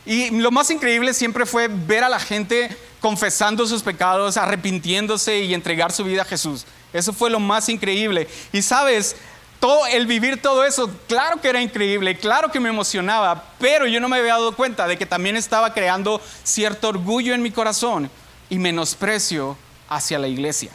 Y 0.06 0.30
lo 0.30 0.52
más 0.52 0.70
increíble 0.70 1.14
siempre 1.14 1.46
fue 1.46 1.68
ver 1.68 2.04
a 2.04 2.10
la 2.10 2.20
gente 2.20 2.76
confesando 3.02 3.66
sus 3.66 3.82
pecados, 3.82 4.38
arrepintiéndose 4.38 5.40
y 5.40 5.54
entregar 5.54 5.92
su 5.92 6.04
vida 6.04 6.22
a 6.22 6.26
Jesús. 6.26 6.66
Eso 6.94 7.12
fue 7.12 7.30
lo 7.30 7.40
más 7.40 7.70
increíble. 7.70 8.28
Y 8.54 8.62
sabes, 8.62 9.16
todo 9.60 9.86
el 9.88 10.06
vivir 10.06 10.42
todo 10.42 10.64
eso, 10.64 10.90
claro 11.08 11.42
que 11.42 11.50
era 11.50 11.62
increíble, 11.62 12.18
claro 12.18 12.52
que 12.52 12.60
me 12.60 12.70
emocionaba, 12.70 13.44
pero 13.60 13.88
yo 13.88 14.00
no 14.00 14.10
me 14.10 14.18
había 14.18 14.34
dado 14.34 14.56
cuenta 14.56 14.88
de 14.88 14.98
que 14.98 15.06
también 15.06 15.36
estaba 15.36 15.74
creando 15.74 16.22
cierto 16.44 16.90
orgullo 16.90 17.34
en 17.34 17.42
mi 17.42 17.52
corazón 17.52 18.10
y 18.50 18.58
menosprecio 18.58 19.58
hacia 19.90 20.20
la 20.20 20.28
iglesia. 20.28 20.72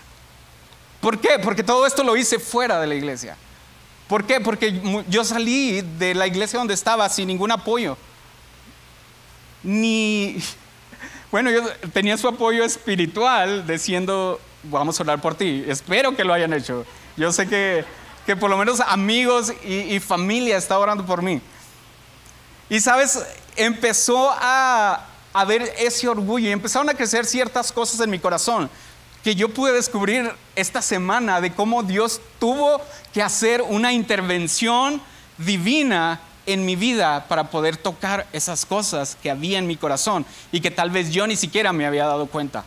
¿Por 1.00 1.18
qué? 1.18 1.38
Porque 1.42 1.62
todo 1.62 1.86
esto 1.86 2.02
lo 2.02 2.16
hice 2.16 2.38
fuera 2.38 2.80
de 2.80 2.86
la 2.86 2.94
iglesia. 2.94 3.36
¿Por 4.08 4.24
qué? 4.24 4.40
Porque 4.40 4.80
yo 5.08 5.24
salí 5.24 5.82
de 5.82 6.14
la 6.14 6.26
iglesia 6.26 6.58
donde 6.58 6.74
estaba 6.74 7.08
sin 7.08 7.28
ningún 7.28 7.52
apoyo 7.52 7.96
ni, 9.62 10.36
bueno, 11.30 11.50
yo 11.50 11.62
tenía 11.92 12.16
su 12.16 12.28
apoyo 12.28 12.64
espiritual 12.64 13.66
diciendo, 13.66 14.40
vamos 14.64 14.98
a 14.98 15.02
orar 15.02 15.20
por 15.20 15.34
ti. 15.34 15.64
Espero 15.66 16.16
que 16.16 16.24
lo 16.24 16.32
hayan 16.32 16.52
hecho. 16.52 16.84
Yo 17.16 17.32
sé 17.32 17.46
que, 17.48 17.84
que 18.26 18.36
por 18.36 18.50
lo 18.50 18.56
menos 18.56 18.80
amigos 18.80 19.52
y, 19.64 19.98
familia 20.00 20.56
está 20.56 20.78
orando 20.78 21.04
por 21.04 21.22
mí. 21.22 21.40
Y 22.68 22.80
sabes, 22.80 23.18
empezó 23.56 24.30
a, 24.30 25.06
a 25.32 25.44
ver 25.44 25.74
ese 25.78 26.08
orgullo 26.08 26.48
y 26.48 26.52
empezaron 26.52 26.88
a 26.88 26.94
crecer 26.94 27.26
ciertas 27.26 27.72
cosas 27.72 28.00
en 28.00 28.10
mi 28.10 28.18
corazón 28.18 28.70
que 29.22 29.34
yo 29.34 29.50
pude 29.50 29.72
descubrir 29.72 30.32
esta 30.56 30.80
semana 30.80 31.40
de 31.40 31.52
cómo 31.52 31.82
Dios 31.82 32.20
tuvo 32.38 32.80
que 33.12 33.22
hacer 33.22 33.62
una 33.62 33.92
intervención 33.92 35.02
divina 35.36 36.20
en 36.46 36.64
mi 36.64 36.76
vida 36.76 37.26
para 37.28 37.50
poder 37.50 37.76
tocar 37.76 38.26
esas 38.32 38.64
cosas 38.64 39.16
que 39.22 39.30
había 39.30 39.58
en 39.58 39.66
mi 39.66 39.76
corazón 39.76 40.24
y 40.52 40.60
que 40.60 40.70
tal 40.70 40.90
vez 40.90 41.10
yo 41.10 41.26
ni 41.26 41.36
siquiera 41.36 41.72
me 41.72 41.86
había 41.86 42.06
dado 42.06 42.26
cuenta. 42.26 42.64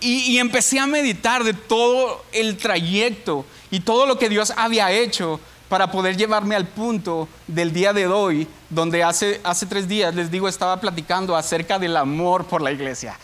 Y, 0.00 0.38
empecé 0.38 0.80
a 0.80 0.86
meditar 0.88 1.44
de 1.44 1.54
todo 1.54 2.24
el 2.32 2.56
trayecto 2.56 3.46
y 3.72 3.80
todo 3.80 4.06
lo 4.06 4.18
que 4.18 4.28
Dios 4.28 4.52
había 4.56 4.92
hecho 4.92 5.40
para 5.68 5.90
poder 5.90 6.16
llevarme 6.16 6.54
al 6.54 6.66
punto 6.66 7.26
del 7.46 7.72
día 7.72 7.94
de 7.94 8.06
hoy, 8.06 8.46
donde 8.68 9.02
hace, 9.02 9.40
hace 9.42 9.64
tres 9.64 9.88
días, 9.88 10.14
les 10.14 10.30
digo, 10.30 10.46
estaba 10.46 10.78
platicando 10.78 11.34
acerca 11.34 11.78
del 11.78 11.96
amor 11.96 12.44
por 12.44 12.60
la 12.60 12.70
iglesia. 12.70 13.18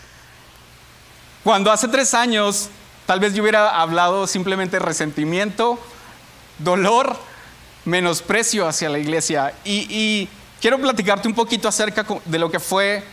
Cuando 1.43 1.71
hace 1.71 1.87
tres 1.87 2.15
años, 2.15 2.69
tal 3.05 3.19
vez 3.19 3.35
yo 3.35 3.43
hubiera 3.43 3.79
hablado 3.79 4.25
simplemente 4.25 4.79
resentimiento, 4.79 5.79
dolor, 6.57 7.15
menosprecio 7.85 8.67
hacia 8.67 8.89
la 8.89 8.97
iglesia. 8.97 9.53
Y, 9.63 10.27
quiero 10.59 10.79
platicarte 10.79 11.27
un 11.27 11.35
poquito 11.35 11.67
acerca 11.67 12.05
de 12.25 12.39
lo 12.39 12.49
que 12.49 12.59
fue, 12.59 13.03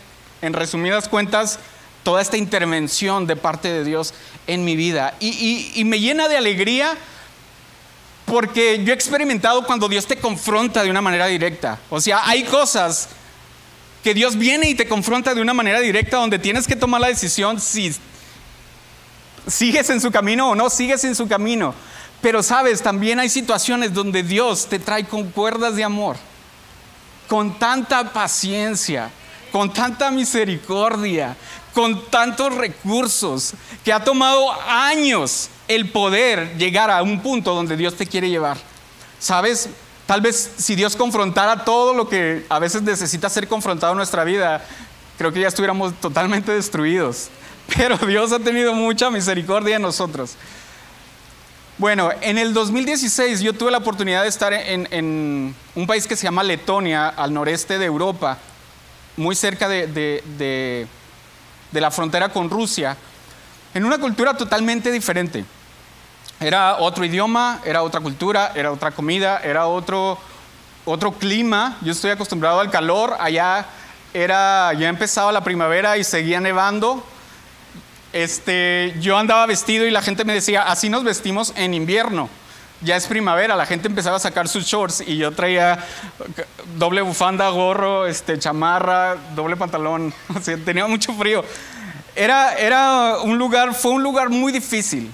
en 0.41 0.55
resumidas 0.55 1.09
cuentas, 1.09 1.59
toda 2.03 2.23
esta 2.23 2.39
intervención 2.39 3.27
de 3.27 3.37
parte 3.37 3.69
de 3.69 3.85
Dios 3.85 4.15
en 4.47 4.65
mi 4.65 4.77
vida. 4.77 5.15
Y, 5.21 5.83
me 5.85 6.01
llena 6.01 6.29
de 6.29 6.39
alegría 6.39 6.97
porque 8.27 8.83
yo 8.85 8.93
he 8.93 8.95
experimentado 8.95 9.65
cuando 9.65 9.89
Dios 9.89 10.07
te 10.07 10.17
confronta 10.17 10.83
de 10.83 10.91
una 10.91 11.01
manera 11.01 11.27
directa. 11.27 11.79
O 11.89 12.01
sea, 12.01 12.29
hay 12.29 12.43
cosas 12.43 13.09
que 14.03 14.13
Dios 14.15 14.37
viene 14.37 14.69
y 14.69 14.75
te 14.75 14.87
confronta 14.87 15.35
de 15.35 15.41
una 15.41 15.55
manera 15.55 15.81
directa 15.81 16.19
donde 16.19 16.39
tienes 16.39 16.67
que 16.67 16.77
tomar 16.77 17.01
la 17.01 17.09
decisión 17.09 17.61
si 17.61 17.95
sigues 19.47 19.89
en 19.91 20.01
su 20.01 20.11
camino 20.11 20.51
o 20.51 20.55
no 20.55 20.69
sigues 20.69 21.05
en 21.05 21.15
su 21.15 21.29
camino. 21.29 21.73
Pero 22.21 22.43
sabes, 22.43 22.83
también 22.83 23.21
hay 23.21 23.29
situaciones 23.29 23.95
donde 23.95 24.25
Dios 24.25 24.67
te 24.67 24.81
trae 24.81 25.05
con 25.05 25.31
cuerdas 25.31 25.77
de 25.77 25.85
amor, 25.85 26.17
con 27.29 27.59
tanta 27.59 28.13
paciencia, 28.13 29.11
con 29.53 29.73
tanta 29.73 30.11
misericordia, 30.11 31.37
con 31.77 32.07
tantos 32.07 32.55
recursos, 32.55 33.53
que 33.85 33.93
ha 33.93 34.03
tomado 34.03 34.51
años 34.67 35.51
el 35.69 35.91
poder 35.91 36.57
llegar 36.57 36.91
a 36.91 37.03
un 37.03 37.21
punto 37.21 37.55
donde 37.55 37.77
Dios 37.77 37.95
te 37.95 38.07
quiere 38.07 38.31
llevar. 38.31 38.57
¿Sabes? 39.19 39.69
Tal 40.07 40.23
vez 40.23 40.53
si 40.57 40.75
Dios 40.75 40.97
confrontara 40.97 41.67
todo 41.67 41.93
lo 41.93 42.09
que 42.09 42.47
a 42.49 42.59
veces 42.61 42.81
necesita 42.81 43.29
ser 43.29 43.47
confrontado 43.47 43.93
en 43.93 43.99
nuestra 43.99 44.25
vida, 44.25 44.65
creo 45.19 45.35
que 45.35 45.41
ya 45.41 45.49
estuviéramos 45.49 45.93
totalmente 46.01 46.51
destruidos. 46.51 47.29
Pero 47.77 47.99
Dios 47.99 48.33
ha 48.33 48.39
tenido 48.39 48.73
mucha 48.73 49.11
misericordia 49.11 49.77
en 49.77 49.83
nosotros. 49.83 50.33
Bueno, 51.77 52.09
en 52.23 52.39
el 52.39 52.55
2016 52.55 53.43
yo 53.43 53.53
tuve 53.53 53.71
la 53.71 53.79
oportunidad 53.79 54.23
de 54.23 54.29
estar 54.31 54.55
en, 54.55 55.55
un 55.75 55.87
país 55.87 56.07
que 56.07 56.17
se 56.17 56.23
llama 56.25 56.43
Letonia, 56.43 57.11
al 57.11 57.35
noreste 57.35 57.79
de 57.79 57.85
Europa, 57.85 58.39
muy 59.19 59.37
cerca 59.37 59.69
de, 59.69 60.89
la 61.73 61.91
frontera 61.91 62.29
con 62.29 62.51
Rusia, 62.51 62.97
en 63.75 63.85
una 63.85 63.99
cultura 63.99 64.35
totalmente 64.37 64.91
diferente. 64.91 65.45
Era 66.41 66.77
otro 66.79 67.05
idioma, 67.05 67.61
era 67.65 67.83
otra 67.83 68.01
cultura, 68.01 68.53
era 68.55 68.73
otra 68.73 68.91
comida, 68.91 69.41
era 69.43 69.67
otro, 69.67 70.19
otro 70.85 71.13
clima. 71.13 71.79
Yo 71.83 71.93
estoy 71.93 72.11
acostumbrado 72.11 72.61
al 72.61 72.71
calor, 72.71 73.17
allá 73.19 73.67
era, 74.13 74.73
ya 74.75 74.89
empezaba 74.89 75.33
la 75.33 75.45
primavera 75.45 75.97
y 75.99 76.05
seguía 76.05 76.41
nevando 76.41 77.05
este, 78.17 78.95
yo 78.99 79.19
andaba 79.19 79.45
vestido 79.45 79.85
y 79.85 79.91
la 79.91 80.01
gente 80.01 80.25
me 80.25 80.33
decía, 80.33 80.63
así 80.63 80.89
nos 80.89 81.05
vestimos 81.05 81.53
en 81.55 81.75
invierno. 81.75 82.31
Ya 82.83 82.97
es 82.97 83.07
primavera, 83.07 83.57
la 83.57 83.65
gente 83.65 83.89
empezaba 83.89 84.17
a 84.17 84.21
sacar 84.21 84.49
sus 84.49 84.65
shorts 84.67 85.03
y 85.07 85.17
yo 85.17 85.33
traía 85.33 85.79
doble 86.77 87.01
bufanda, 87.01 87.49
gorro, 87.49 88.07
este, 88.07 88.39
chamarra, 88.39 89.17
doble 89.35 89.57
pantalón. 89.57 90.13
O 90.37 90.41
sea, 90.41 90.57
tenía 90.59 90.87
mucho 90.87 91.13
frío. 91.15 91.43
Era, 92.15 92.55
era 92.55 93.19
un 93.23 93.39
lugar, 93.39 93.75
fue 93.75 93.93
un 93.93 94.03
lugar 94.03 94.29
muy 94.29 94.53
difícil. 94.53 95.11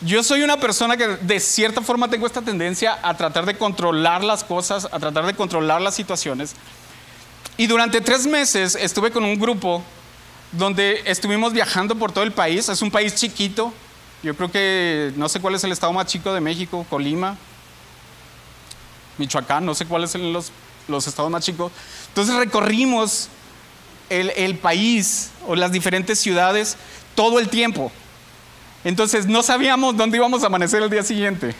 Yo 0.00 0.22
soy 0.22 0.42
una 0.42 0.58
persona 0.58 0.96
que 0.96 1.06
de 1.06 1.40
cierta 1.40 1.80
forma 1.80 2.08
tengo 2.08 2.26
esta 2.26 2.42
tendencia 2.42 2.98
a 3.02 3.16
tratar 3.16 3.46
de 3.46 3.56
controlar 3.56 4.22
las 4.22 4.44
cosas, 4.44 4.86
a 4.90 4.98
tratar 4.98 5.24
de 5.26 5.34
controlar 5.34 5.80
las 5.80 5.94
situaciones. 5.94 6.54
Y 7.56 7.66
durante 7.66 8.00
tres 8.02 8.26
meses 8.26 8.74
estuve 8.74 9.10
con 9.10 9.24
un 9.24 9.38
grupo 9.38 9.82
donde 10.52 11.02
estuvimos 11.06 11.52
viajando 11.52 11.96
por 11.96 12.12
todo 12.12 12.24
el 12.24 12.32
país. 12.32 12.68
Es 12.68 12.82
un 12.82 12.90
país 12.90 13.14
chiquito. 13.14 13.72
Yo 14.26 14.34
creo 14.34 14.50
que 14.50 15.12
no 15.14 15.28
sé 15.28 15.38
cuál 15.38 15.54
es 15.54 15.62
el 15.62 15.70
estado 15.70 15.92
más 15.92 16.06
chico 16.06 16.34
de 16.34 16.40
México, 16.40 16.84
Colima, 16.90 17.36
Michoacán, 19.18 19.64
no 19.64 19.72
sé 19.72 19.86
cuáles 19.86 20.10
son 20.10 20.32
los, 20.32 20.50
los 20.88 21.06
estados 21.06 21.30
más 21.30 21.44
chicos. 21.44 21.70
Entonces 22.08 22.34
recorrimos 22.34 23.28
el, 24.10 24.30
el 24.30 24.58
país 24.58 25.30
o 25.46 25.54
las 25.54 25.70
diferentes 25.70 26.18
ciudades 26.18 26.76
todo 27.14 27.38
el 27.38 27.48
tiempo. 27.48 27.92
Entonces 28.82 29.26
no 29.26 29.44
sabíamos 29.44 29.96
dónde 29.96 30.16
íbamos 30.16 30.42
a 30.42 30.46
amanecer 30.46 30.82
el 30.82 30.90
día 30.90 31.04
siguiente. 31.04 31.54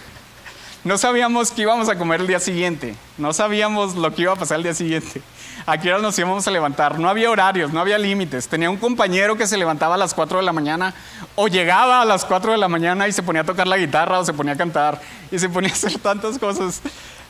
No 0.86 0.98
sabíamos 0.98 1.50
qué 1.50 1.62
íbamos 1.62 1.88
a 1.88 1.98
comer 1.98 2.20
el 2.20 2.28
día 2.28 2.38
siguiente. 2.38 2.94
No 3.18 3.32
sabíamos 3.32 3.96
lo 3.96 4.14
que 4.14 4.22
iba 4.22 4.32
a 4.32 4.36
pasar 4.36 4.58
el 4.58 4.62
día 4.62 4.72
siguiente. 4.72 5.20
A 5.66 5.78
qué 5.78 5.92
hora 5.92 6.00
nos 6.00 6.16
íbamos 6.16 6.46
a 6.46 6.50
levantar. 6.52 7.00
No 7.00 7.08
había 7.08 7.28
horarios, 7.28 7.72
no 7.72 7.80
había 7.80 7.98
límites. 7.98 8.46
Tenía 8.46 8.70
un 8.70 8.76
compañero 8.76 9.34
que 9.34 9.48
se 9.48 9.56
levantaba 9.56 9.96
a 9.96 9.98
las 9.98 10.14
4 10.14 10.38
de 10.38 10.44
la 10.44 10.52
mañana 10.52 10.94
o 11.34 11.48
llegaba 11.48 12.02
a 12.02 12.04
las 12.04 12.24
4 12.24 12.52
de 12.52 12.58
la 12.58 12.68
mañana 12.68 13.08
y 13.08 13.12
se 13.12 13.24
ponía 13.24 13.42
a 13.42 13.44
tocar 13.44 13.66
la 13.66 13.78
guitarra 13.78 14.20
o 14.20 14.24
se 14.24 14.32
ponía 14.32 14.52
a 14.52 14.56
cantar 14.56 15.00
y 15.32 15.40
se 15.40 15.48
ponía 15.48 15.70
a 15.70 15.72
hacer 15.72 15.98
tantas 15.98 16.38
cosas. 16.38 16.80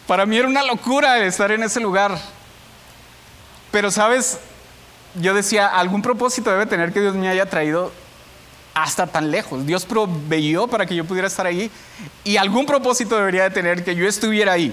Para 0.07 0.27
mí 0.27 0.37
era 0.37 0.49
una 0.49 0.63
locura 0.63 1.25
estar 1.25 1.51
en 1.51 1.63
ese 1.63 1.81
lugar. 1.81 2.19
Pero 3.71 3.91
sabes, 3.91 4.39
yo 5.15 5.33
decía, 5.33 5.67
algún 5.67 6.03
propósito 6.03 6.51
debe 6.51 6.67
tener 6.67 6.93
que 6.93 7.01
Dios 7.01 7.15
me 7.15 7.31
haya 7.31 7.47
traído 7.47 7.91
hasta 8.77 9.07
tan 9.07 9.31
lejos. 9.31 9.65
Dios 9.65 9.87
proveyó 9.87 10.69
para 10.69 10.85
que 10.85 10.95
yo 10.95 11.07
pudiera 11.07 11.27
estar 11.27 11.47
ahí 11.47 11.71
y 12.25 12.37
algún 12.37 12.67
propósito 12.67 13.17
debería 13.17 13.45
de 13.45 13.51
tener 13.51 13.83
que 13.83 13.97
yo 13.97 14.07
estuviera 14.07 14.53
ahí. 14.53 14.73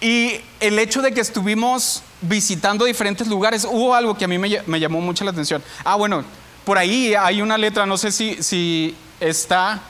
Y 0.00 0.40
el 0.58 0.76
hecho 0.80 1.02
de 1.02 1.12
que 1.12 1.20
estuvimos 1.20 2.02
visitando 2.20 2.84
diferentes 2.84 3.28
lugares, 3.28 3.64
hubo 3.64 3.94
algo 3.94 4.16
que 4.16 4.24
a 4.24 4.28
mí 4.28 4.38
me, 4.38 4.80
llamó 4.80 5.00
mucho 5.00 5.24
la 5.24 5.30
atención. 5.30 5.62
Ah, 5.84 5.94
bueno, 5.94 6.24
por 6.64 6.78
ahí 6.78 7.14
hay 7.14 7.42
una 7.42 7.56
letra, 7.56 7.86
no 7.86 7.96
sé 7.96 8.10
si, 8.10 8.42
si 8.42 8.96
está. 9.20 9.80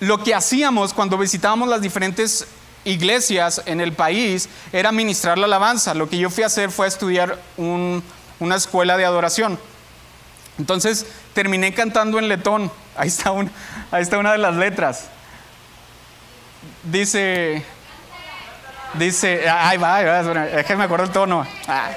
Lo 0.00 0.24
que 0.24 0.34
hacíamos 0.34 0.92
cuando 0.92 1.16
visitábamos 1.16 1.68
las 1.68 1.80
diferentes 1.80 2.48
iglesias 2.84 3.62
en 3.66 3.80
el 3.80 3.92
país 3.92 4.48
era 4.72 4.90
ministrar 4.90 5.38
la 5.38 5.46
alabanza. 5.46 5.94
Lo 5.94 6.08
que 6.08 6.18
yo 6.18 6.28
fui 6.28 6.42
a 6.42 6.46
hacer 6.46 6.72
fue 6.72 6.88
estudiar 6.88 7.40
una 7.56 8.56
escuela 8.56 8.96
de 8.96 9.04
adoración. 9.04 9.60
Entonces 10.58 11.06
terminé 11.32 11.72
cantando 11.74 12.18
en 12.18 12.28
letón. 12.28 12.70
Ahí 12.96 13.08
está, 13.08 13.32
ahí 13.90 14.02
está 14.02 14.18
una 14.18 14.32
de 14.32 14.38
las 14.38 14.54
letras. 14.54 15.08
Dice, 16.84 17.64
dice, 18.94 19.48
ay 19.48 19.78
va, 19.78 20.20
es 20.46 20.66
que 20.66 20.76
me 20.76 20.84
acuerdo 20.84 21.06
el 21.06 21.12
tono. 21.12 21.46
Ah. 21.66 21.90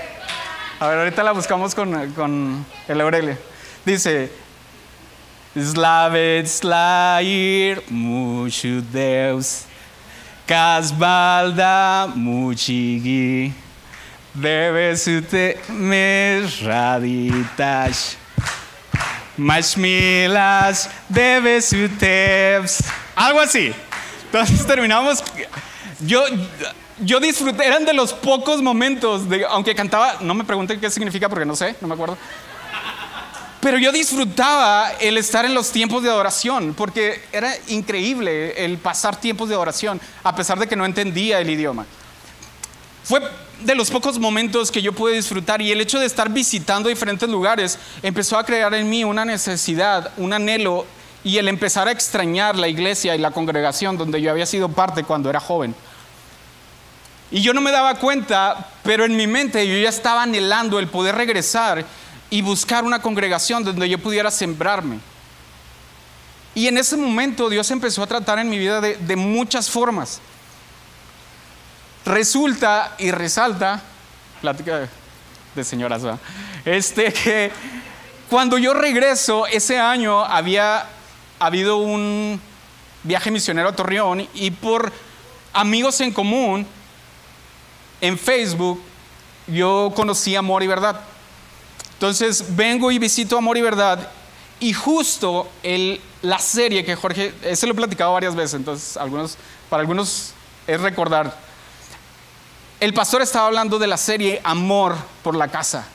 A 0.79 0.87
ver, 0.87 0.99
ahorita 0.99 1.23
la 1.23 1.31
buscamos 1.31 1.73
con, 1.73 2.11
con 2.11 2.65
el 2.87 3.01
Aurelio. 3.01 3.37
Dice, 3.85 4.29
Slavec 5.57 6.47
slair 6.47 7.81
mucho 7.89 8.81
Deus, 8.91 9.63
Casbalda 10.45 12.07
muchigi, 12.13 13.53
debes 14.33 15.07
usted 15.07 15.57
me 15.69 16.45
raditas. 16.61 18.17
Mashmilas, 19.37 20.89
debes 21.09 21.71
ustedes. 21.73 22.83
Algo 23.15 23.39
así. 23.39 23.73
Entonces 24.25 24.65
terminamos. 24.67 25.23
Yo, 26.01 26.23
yo 26.99 27.19
disfruté, 27.19 27.65
eran 27.65 27.85
de 27.85 27.93
los 27.93 28.13
pocos 28.13 28.61
momentos, 28.61 29.29
de, 29.29 29.45
aunque 29.45 29.75
cantaba, 29.75 30.17
no 30.21 30.33
me 30.33 30.43
pregunten 30.43 30.79
qué 30.79 30.89
significa 30.89 31.29
porque 31.29 31.45
no 31.45 31.55
sé, 31.55 31.75
no 31.81 31.87
me 31.87 31.93
acuerdo. 31.93 32.17
Pero 33.61 33.79
yo 33.79 33.91
disfrutaba 33.91 34.91
el 34.99 35.17
estar 35.17 35.43
en 35.43 35.55
los 35.55 35.71
tiempos 35.71 36.03
de 36.03 36.09
adoración, 36.09 36.75
porque 36.75 37.23
era 37.31 37.51
increíble 37.67 38.63
el 38.63 38.77
pasar 38.77 39.19
tiempos 39.19 39.49
de 39.49 39.55
adoración, 39.55 39.99
a 40.23 40.35
pesar 40.35 40.59
de 40.59 40.67
que 40.67 40.75
no 40.75 40.85
entendía 40.85 41.39
el 41.39 41.49
idioma. 41.49 41.85
Fue 43.03 43.21
de 43.61 43.75
los 43.75 43.89
pocos 43.89 44.19
momentos 44.19 44.71
que 44.71 44.81
yo 44.81 44.93
pude 44.93 45.13
disfrutar 45.13 45.61
y 45.61 45.71
el 45.71 45.81
hecho 45.81 45.99
de 45.99 46.05
estar 46.05 46.29
visitando 46.29 46.89
diferentes 46.89 47.29
lugares 47.29 47.79
empezó 48.03 48.37
a 48.37 48.45
crear 48.45 48.73
en 48.73 48.89
mí 48.89 49.03
una 49.03 49.25
necesidad, 49.25 50.11
un 50.17 50.33
anhelo 50.33 50.85
y 51.23 51.37
el 51.37 51.47
empezar 51.47 51.87
a 51.87 51.91
extrañar 51.91 52.55
la 52.55 52.67
iglesia 52.67 53.15
y 53.15 53.19
la 53.19 53.31
congregación 53.31 53.97
donde 53.97 54.21
yo 54.21 54.29
había 54.29 54.45
sido 54.45 54.69
parte 54.69 55.03
cuando 55.03 55.29
era 55.29 55.39
joven. 55.39 55.73
Y 57.31 57.41
yo 57.41 57.53
no 57.53 57.61
me 57.61 57.71
daba 57.71 57.95
cuenta, 57.95 58.69
pero 58.83 59.05
en 59.05 59.15
mi 59.15 59.25
mente 59.25 59.67
yo 59.67 59.75
ya 59.77 59.89
estaba 59.89 60.23
anhelando 60.23 60.77
el 60.77 60.87
poder 60.87 61.15
regresar 61.15 61.83
y 62.29 62.41
buscar 62.41 62.83
una 62.83 63.01
congregación 63.01 63.63
donde 63.63 63.89
yo 63.89 63.97
pudiera 63.97 64.29
sembrarme. 64.29 64.99
Y 66.53 66.67
en 66.67 66.77
ese 66.77 66.95
momento 66.95 67.49
Dios 67.49 67.69
empezó 67.71 68.03
a 68.03 68.07
tratar 68.07 68.39
en 68.39 68.49
mi 68.49 68.59
vida 68.59 68.79
de, 68.79 68.95
de 68.95 69.15
muchas 69.15 69.69
formas. 69.69 70.21
Resulta 72.05 72.95
y 72.99 73.11
resalta, 73.11 73.81
plática 74.41 74.87
de 75.55 75.63
señoras, 75.63 76.03
este, 76.63 77.11
que 77.11 77.51
cuando 78.29 78.57
yo 78.57 78.73
regreso, 78.73 79.47
ese 79.47 79.79
año 79.79 80.23
había 80.23 80.85
habido 81.39 81.77
un 81.77 82.39
viaje 83.03 83.31
misionero 83.31 83.69
a 83.69 83.75
Torreón 83.75 84.27
y 84.33 84.51
por 84.51 84.91
amigos 85.53 86.01
en 86.01 86.11
común, 86.11 86.67
en 88.01 88.17
Facebook, 88.17 88.81
yo 89.47 89.91
conocí 89.95 90.35
Amor 90.35 90.63
y 90.63 90.67
Verdad. 90.67 91.01
Entonces 91.93 92.55
vengo 92.55 92.91
y 92.91 92.99
visito 92.99 93.37
Amor 93.37 93.57
y 93.57 93.61
Verdad 93.61 94.09
y 94.59 94.73
justo 94.73 95.49
el, 95.63 96.01
la 96.21 96.39
serie 96.39 96.83
que 96.83 96.95
Jorge, 96.95 97.33
ese 97.43 97.67
lo 97.67 97.73
he 97.73 97.75
platicado 97.75 98.13
varias 98.13 98.35
veces, 98.35 98.55
entonces 98.55 98.97
algunos, 98.97 99.37
para 99.69 99.81
algunos 99.81 100.33
es 100.67 100.81
recordar, 100.81 101.37
el 102.79 102.93
pastor 102.93 103.21
estaba 103.21 103.47
hablando 103.47 103.79
de 103.79 103.87
la 103.87 103.97
serie 103.97 104.41
Amor 104.43 104.95
por 105.23 105.35
la 105.35 105.47
casa, 105.47 105.85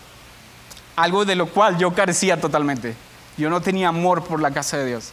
algo 0.96 1.24
de 1.24 1.36
lo 1.36 1.46
cual 1.46 1.78
yo 1.78 1.92
carecía 1.94 2.40
totalmente. 2.40 2.94
Yo 3.36 3.48
no 3.48 3.60
tenía 3.60 3.88
amor 3.88 4.24
por 4.24 4.40
la 4.40 4.50
casa 4.50 4.76
de 4.76 4.86
Dios. 4.86 5.10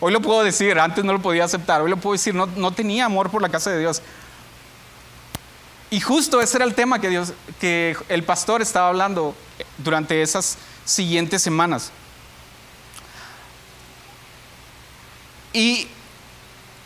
Hoy 0.00 0.12
lo 0.12 0.22
puedo 0.22 0.44
decir, 0.44 0.78
antes 0.78 1.04
no 1.04 1.12
lo 1.12 1.20
podía 1.20 1.44
aceptar, 1.44 1.82
hoy 1.82 1.90
lo 1.90 1.96
puedo 1.96 2.12
decir, 2.12 2.34
no, 2.34 2.46
no 2.46 2.70
tenía 2.70 3.04
amor 3.04 3.30
por 3.30 3.42
la 3.42 3.48
casa 3.48 3.70
de 3.70 3.80
Dios. 3.80 4.00
Y 5.90 6.00
justo 6.00 6.40
ese 6.40 6.58
era 6.58 6.64
el 6.64 6.74
tema 6.74 7.00
que, 7.00 7.08
Dios, 7.08 7.32
que 7.60 7.96
el 8.08 8.22
pastor 8.22 8.62
estaba 8.62 8.88
hablando 8.88 9.34
durante 9.78 10.22
esas 10.22 10.58
siguientes 10.84 11.42
semanas. 11.42 11.90
Y 15.52 15.88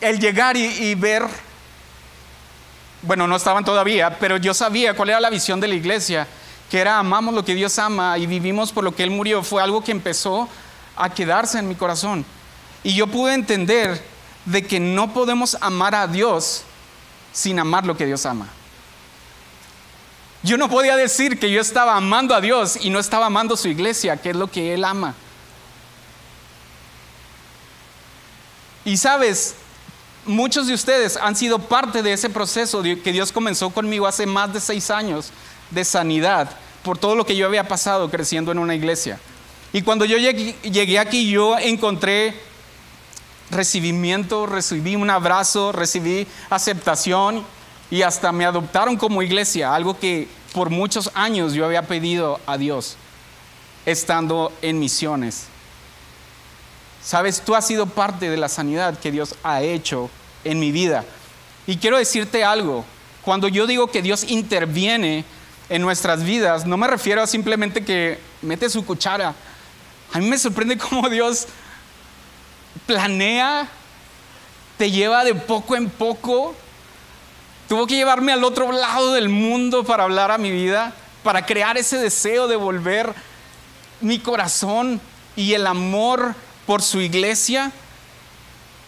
el 0.00 0.18
llegar 0.18 0.56
y 0.56 0.94
ver 0.94 1.24
bueno, 3.02 3.26
no 3.26 3.36
estaban 3.36 3.64
todavía, 3.64 4.18
pero 4.18 4.36
yo 4.36 4.54
sabía 4.54 4.94
cuál 4.94 5.10
era 5.10 5.20
la 5.20 5.30
visión 5.30 5.60
de 5.60 5.68
la 5.68 5.74
iglesia, 5.74 6.26
que 6.70 6.78
era 6.78 6.98
amamos 6.98 7.34
lo 7.34 7.44
que 7.44 7.54
Dios 7.54 7.78
ama 7.78 8.16
y 8.16 8.26
vivimos 8.26 8.72
por 8.72 8.84
lo 8.84 8.94
que 8.94 9.02
Él 9.02 9.10
murió. 9.10 9.42
Fue 9.42 9.62
algo 9.62 9.82
que 9.82 9.92
empezó 9.92 10.48
a 10.96 11.10
quedarse 11.10 11.58
en 11.58 11.68
mi 11.68 11.74
corazón. 11.74 12.24
Y 12.84 12.94
yo 12.94 13.06
pude 13.06 13.34
entender 13.34 14.02
de 14.44 14.62
que 14.62 14.80
no 14.80 15.12
podemos 15.12 15.56
amar 15.60 15.94
a 15.94 16.06
Dios 16.06 16.62
sin 17.32 17.58
amar 17.58 17.84
lo 17.84 17.96
que 17.96 18.06
Dios 18.06 18.24
ama. 18.26 18.48
Yo 20.42 20.56
no 20.56 20.68
podía 20.68 20.96
decir 20.96 21.38
que 21.38 21.50
yo 21.50 21.60
estaba 21.60 21.96
amando 21.96 22.34
a 22.34 22.40
Dios 22.40 22.76
y 22.80 22.90
no 22.90 22.98
estaba 22.98 23.26
amando 23.26 23.56
su 23.56 23.68
iglesia, 23.68 24.16
que 24.16 24.30
es 24.30 24.36
lo 24.36 24.48
que 24.48 24.74
Él 24.74 24.84
ama. 24.84 25.14
Y 28.84 28.96
sabes, 28.96 29.54
muchos 30.26 30.66
de 30.66 30.74
ustedes 30.74 31.16
han 31.16 31.36
sido 31.36 31.58
parte 31.58 32.02
de 32.02 32.12
ese 32.12 32.30
proceso 32.30 32.82
que 32.82 33.12
Dios 33.12 33.32
comenzó 33.32 33.70
conmigo 33.70 34.06
hace 34.06 34.26
más 34.26 34.52
de 34.52 34.60
seis 34.60 34.90
años 34.90 35.30
de 35.70 35.84
sanidad 35.84 36.50
por 36.82 36.98
todo 36.98 37.14
lo 37.14 37.24
que 37.24 37.36
yo 37.36 37.46
había 37.46 37.68
pasado 37.68 38.10
creciendo 38.10 38.52
en 38.52 38.58
una 38.58 38.74
iglesia. 38.74 39.18
Y 39.72 39.82
cuando 39.82 40.04
yo 40.04 40.18
llegué, 40.18 40.98
aquí, 40.98 41.30
yo 41.30 41.58
encontré 41.58 42.34
recibimiento, 43.50 44.46
recibí 44.46 44.96
un 44.96 45.08
abrazo, 45.08 45.72
recibí 45.72 46.26
aceptación 46.50 47.44
y 47.90 48.02
hasta 48.02 48.32
me 48.32 48.44
adoptaron 48.44 48.96
como 48.96 49.22
iglesia, 49.22 49.74
algo 49.74 49.98
que 49.98 50.28
por 50.52 50.70
muchos 50.70 51.10
años 51.14 51.54
yo 51.54 51.64
había 51.64 51.82
pedido 51.82 52.40
a 52.46 52.58
Dios 52.58 52.96
estando 53.86 54.52
en 54.62 54.78
misiones. 54.78 55.46
Sabes, 57.04 57.40
tú 57.40 57.54
has 57.54 57.66
sido 57.66 57.86
parte 57.86 58.30
de 58.30 58.36
la 58.36 58.48
sanidad 58.48 58.98
que 58.98 59.10
Dios 59.10 59.34
ha 59.42 59.62
hecho 59.62 60.08
en 60.44 60.60
mi 60.60 60.70
vida. 60.70 61.04
Y 61.66 61.76
quiero 61.76 61.98
decirte 61.98 62.44
algo, 62.44 62.84
cuando 63.22 63.48
yo 63.48 63.66
digo 63.66 63.88
que 63.88 64.02
Dios 64.02 64.24
interviene 64.24 65.24
en 65.68 65.82
nuestras 65.82 66.22
vidas, 66.22 66.66
no 66.66 66.76
me 66.76 66.86
refiero 66.86 67.22
a 67.22 67.26
simplemente 67.26 67.84
que 67.84 68.18
mete 68.40 68.70
su 68.70 68.84
cuchara. 68.84 69.34
A 70.12 70.18
mí 70.18 70.26
me 70.26 70.38
sorprende 70.38 70.78
cómo 70.90 71.08
Dios 71.08 71.46
planea, 72.86 73.68
te 74.78 74.90
lleva 74.90 75.24
de 75.24 75.34
poco 75.34 75.76
en 75.76 75.90
poco. 75.90 76.54
Tuvo 77.68 77.86
que 77.86 77.96
llevarme 77.96 78.32
al 78.32 78.44
otro 78.44 78.70
lado 78.70 79.12
del 79.12 79.28
mundo 79.28 79.84
para 79.84 80.04
hablar 80.04 80.30
a 80.30 80.38
mi 80.38 80.50
vida, 80.50 80.92
para 81.22 81.46
crear 81.46 81.76
ese 81.76 81.98
deseo 81.98 82.48
de 82.48 82.56
volver 82.56 83.12
mi 84.00 84.18
corazón 84.18 85.00
y 85.36 85.54
el 85.54 85.66
amor 85.66 86.34
por 86.66 86.82
su 86.82 87.00
iglesia. 87.00 87.72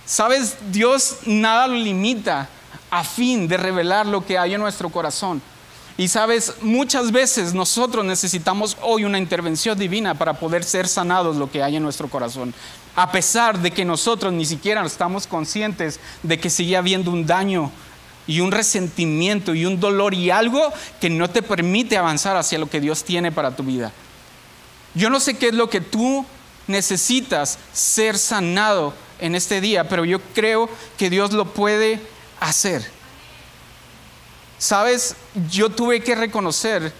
Sabes, 0.06 0.56
Dios 0.70 1.18
nada 1.26 1.66
lo 1.66 1.74
limita 1.74 2.48
a 2.90 3.04
fin 3.04 3.48
de 3.48 3.56
revelar 3.56 4.06
lo 4.06 4.24
que 4.24 4.38
hay 4.38 4.54
en 4.54 4.60
nuestro 4.60 4.88
corazón. 4.88 5.42
Y 5.96 6.08
sabes, 6.08 6.54
muchas 6.60 7.12
veces 7.12 7.54
nosotros 7.54 8.04
necesitamos 8.04 8.76
hoy 8.82 9.04
una 9.04 9.18
intervención 9.18 9.78
divina 9.78 10.14
para 10.14 10.34
poder 10.34 10.64
ser 10.64 10.88
sanados 10.88 11.36
lo 11.36 11.50
que 11.50 11.62
hay 11.62 11.76
en 11.76 11.84
nuestro 11.84 12.08
corazón. 12.08 12.52
A 12.96 13.12
pesar 13.12 13.60
de 13.60 13.70
que 13.70 13.84
nosotros 13.84 14.32
ni 14.32 14.44
siquiera 14.44 14.84
estamos 14.84 15.26
conscientes 15.26 16.00
de 16.22 16.38
que 16.38 16.50
sigue 16.50 16.76
habiendo 16.76 17.12
un 17.12 17.26
daño 17.26 17.70
y 18.26 18.40
un 18.40 18.50
resentimiento 18.50 19.54
y 19.54 19.66
un 19.66 19.78
dolor 19.78 20.14
y 20.14 20.30
algo 20.30 20.72
que 21.00 21.10
no 21.10 21.30
te 21.30 21.42
permite 21.42 21.96
avanzar 21.96 22.36
hacia 22.36 22.58
lo 22.58 22.68
que 22.68 22.80
Dios 22.80 23.04
tiene 23.04 23.30
para 23.30 23.54
tu 23.54 23.62
vida. 23.62 23.92
Yo 24.94 25.10
no 25.10 25.20
sé 25.20 25.36
qué 25.36 25.48
es 25.48 25.54
lo 25.54 25.70
que 25.70 25.80
tú 25.80 26.24
necesitas 26.66 27.58
ser 27.72 28.18
sanado 28.18 28.94
en 29.18 29.34
este 29.34 29.60
día, 29.60 29.88
pero 29.88 30.04
yo 30.04 30.20
creo 30.34 30.68
que 30.98 31.10
Dios 31.10 31.32
lo 31.32 31.46
puede 31.46 32.00
hacer. 32.40 32.84
Sabes, 34.58 35.16
yo 35.50 35.70
tuve 35.70 36.00
que 36.00 36.14
reconocer 36.14 36.92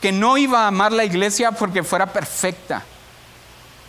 que 0.00 0.12
no 0.12 0.36
iba 0.36 0.64
a 0.64 0.68
amar 0.68 0.92
la 0.92 1.04
iglesia 1.04 1.52
porque 1.52 1.82
fuera 1.82 2.12
perfecta. 2.12 2.84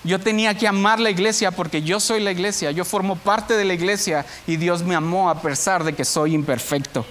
Yo 0.03 0.19
tenía 0.19 0.57
que 0.57 0.67
amar 0.67 0.99
la 0.99 1.09
iglesia 1.09 1.51
porque 1.51 1.81
yo 1.81 1.99
soy 1.99 2.21
la 2.21 2.31
iglesia, 2.31 2.71
yo 2.71 2.85
formo 2.85 3.17
parte 3.17 3.55
de 3.55 3.65
la 3.65 3.73
iglesia 3.73 4.25
y 4.45 4.55
Dios 4.55 4.83
me 4.83 4.95
amó 4.95 5.29
a 5.29 5.41
pesar 5.41 5.83
de 5.83 5.93
que 5.93 6.05
soy 6.05 6.33
imperfecto. 6.33 7.05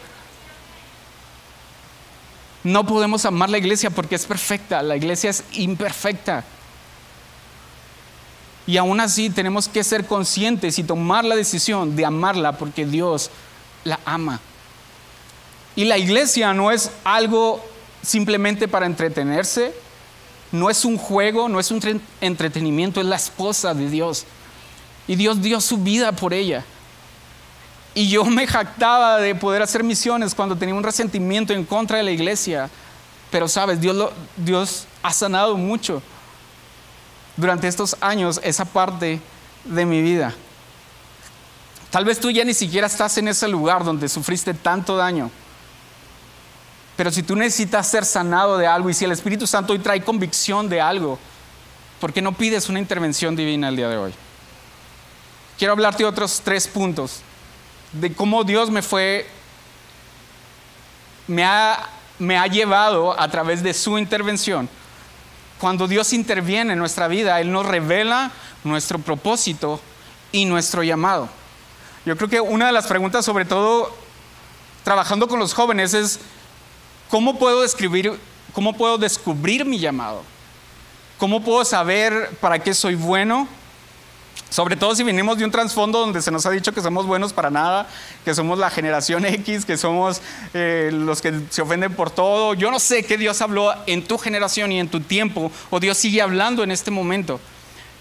No 2.65 2.87
podemos 2.87 3.25
amar 3.25 3.51
la 3.51 3.59
iglesia 3.59 3.91
porque 3.91 4.15
es 4.15 4.25
perfecta, 4.25 4.83
la 4.83 4.97
iglesia 4.97 5.31
es 5.31 5.45
imperfecta. 5.53 6.45
Y 8.67 8.79
aún 8.79 9.01
así 9.01 9.31
tenemos 9.31 9.69
que 9.69 9.85
ser 9.85 10.07
conscientes 10.07 10.79
y 10.79 10.85
tomar 10.85 11.25
la 11.25 11.37
decisión 11.37 11.95
de 11.95 12.05
amarla 12.05 12.53
porque 12.53 12.85
Dios 12.85 13.31
la 13.85 14.01
ama. 14.05 14.41
Y 15.77 15.85
la 15.85 15.99
iglesia 15.99 16.53
no 16.53 16.73
es 16.73 16.91
algo 17.05 17.65
simplemente 18.03 18.67
para 18.67 18.87
entretenerse, 18.87 19.73
no 20.51 20.69
es 20.71 20.85
un 20.85 20.97
juego, 20.97 21.49
no 21.49 21.61
es 21.61 21.71
un 21.71 22.03
entretenimiento, 22.21 23.01
es 23.01 23.07
la 23.07 23.17
esposa 23.17 23.75
de 23.75 23.89
Dios. 23.89 24.25
Y 25.07 25.15
Dios 25.15 25.41
dio 25.41 25.61
su 25.61 25.79
vida 25.79 26.13
por 26.13 26.35
ella. 26.35 26.65
Y 27.95 28.09
yo 28.09 28.25
me 28.25 28.47
jactaba 28.47 29.19
de 29.19 29.35
poder 29.35 29.63
hacer 29.63 29.85
misiones 29.85 30.35
cuando 30.35 30.57
tenía 30.57 30.75
un 30.75 30.83
resentimiento 30.83 31.53
en 31.53 31.65
contra 31.65 31.99
de 31.99 32.03
la 32.03 32.11
iglesia. 32.11 32.69
Pero 33.31 33.47
sabes, 33.47 33.81
Dios, 33.81 34.13
Dios 34.37 34.87
ha 35.03 35.13
sanado 35.13 35.57
mucho 35.57 36.03
durante 37.37 37.69
estos 37.69 37.97
años 38.01 38.41
esa 38.43 38.65
parte 38.65 39.21
de 39.65 39.87
mi 39.87 40.03
vida. 40.03 40.35
Tal 41.91 42.05
vez 42.05 42.19
tú 42.19 42.31
ya 42.31 42.45
ni 42.45 42.55
siquiera 42.55 42.87
estás 42.87 43.17
en 43.19 43.29
ese 43.29 43.49
lugar 43.49 43.85
donde 43.85 44.09
sufriste 44.09 44.55
tanto 44.55 44.97
daño. 44.97 45.31
Pero 46.97 47.11
si 47.11 47.23
tú 47.23 47.37
necesitas 47.37 47.87
ser 47.87 48.05
sanado 48.05 48.57
de 48.57 48.67
algo 48.67 48.89
y 48.89 48.95
si 48.95 49.05
el 49.05 49.13
Espíritu 49.13 49.47
Santo 49.47 49.73
hoy 49.73 49.79
trae 49.79 50.03
convicción 50.03 50.69
de 50.69 50.81
algo, 50.81 51.19
¿por 52.01 52.13
qué 52.13 52.23
no 52.23 52.33
pides 52.33 52.69
una 52.69 52.79
intervención 52.79 53.37
divina 53.37 53.69
el 53.69 53.77
día 53.77 53.89
de 53.89 53.99
hoy? 53.99 54.15
Quiero 55.59 55.73
hablarte 55.73 56.03
de 56.03 56.09
otros 56.09 56.41
tres 56.43 56.67
puntos, 56.67 57.21
de 57.93 58.13
cómo 58.13 58.45
Dios 58.45 58.71
me 58.71 58.83
fue, 58.83 59.27
me 61.27 61.45
ha, 61.45 61.89
me 62.19 62.39
ha 62.39 62.47
llevado 62.47 63.19
a 63.19 63.29
través 63.31 63.63
de 63.63 63.73
su 63.75 63.99
intervención 63.99 64.69
cuando 65.61 65.89
Dios 65.89 66.13
interviene 66.13 66.75
en 66.75 66.79
nuestra 66.79 67.09
vida, 67.09 67.41
Él 67.41 67.51
nos 67.51 67.67
revela 67.67 68.31
nuestro 68.65 68.99
propósito 68.99 69.81
y 70.33 70.45
nuestro 70.45 70.83
llamado. 70.83 71.29
Yo 72.05 72.17
creo 72.17 72.29
que 72.29 72.41
una 72.41 72.67
de 72.67 72.73
las 72.73 72.87
preguntas, 72.87 73.25
sobre 73.25 73.45
todo 73.45 73.95
trabajando 74.85 75.27
con 75.29 75.39
los 75.39 75.55
jóvenes, 75.55 75.95
es 75.95 76.21
¿cómo 77.11 77.39
puedo 77.39 77.63
describir, 77.63 78.19
cómo 78.53 78.75
puedo 78.77 78.99
descubrir 78.99 79.65
mi 79.65 79.79
llamado? 79.79 80.23
¿Cómo 81.19 81.43
puedo 81.43 81.65
saber 81.65 82.37
para 82.41 82.59
qué 82.59 82.75
soy 82.75 82.95
bueno? 82.95 83.49
Sobre 84.49 84.77
todo 84.77 84.95
si 84.95 85.03
venimos 85.03 85.39
de 85.39 85.45
un 85.45 85.51
trasfondo 85.51 85.99
donde 85.99 86.23
se 86.23 86.31
nos 86.31 86.47
ha 86.47 86.51
dicho 86.51 86.73
que 86.73 86.81
somos 86.81 87.05
buenos 87.05 87.33
para 87.33 87.51
nada, 87.51 87.89
que 88.25 88.35
somos 88.35 88.59
la 88.59 88.71
generación 88.71 89.25
X, 89.27 89.65
que 89.65 89.77
somos 89.77 90.21
eh, 90.55 90.91
los 90.93 91.21
que 91.21 91.41
se 91.51 91.63
ofenden 91.63 91.95
por 91.95 92.11
todo. 92.11 92.55
Yo 92.55 92.71
no 92.71 92.79
sé 92.79 93.03
qué 93.03 93.19
Dios 93.19 93.43
habló 93.43 93.75
en 93.87 94.05
tu 94.05 94.19
generación 94.19 94.71
y 94.71 94.79
en 94.79 94.89
tu 94.89 95.01
tiempo, 95.01 95.51
o 95.71 95.81
Dios 95.81 95.99
sigue 95.99 96.23
hablando 96.23 96.63
en 96.63 96.71
este 96.71 96.91
momento. 96.91 97.41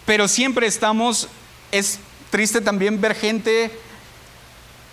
Pero 0.05 0.27
siempre 0.27 0.67
estamos, 0.67 1.27
es 1.71 1.99
triste 2.29 2.62
también 2.62 3.01
ver 3.01 3.15
gente 3.15 3.71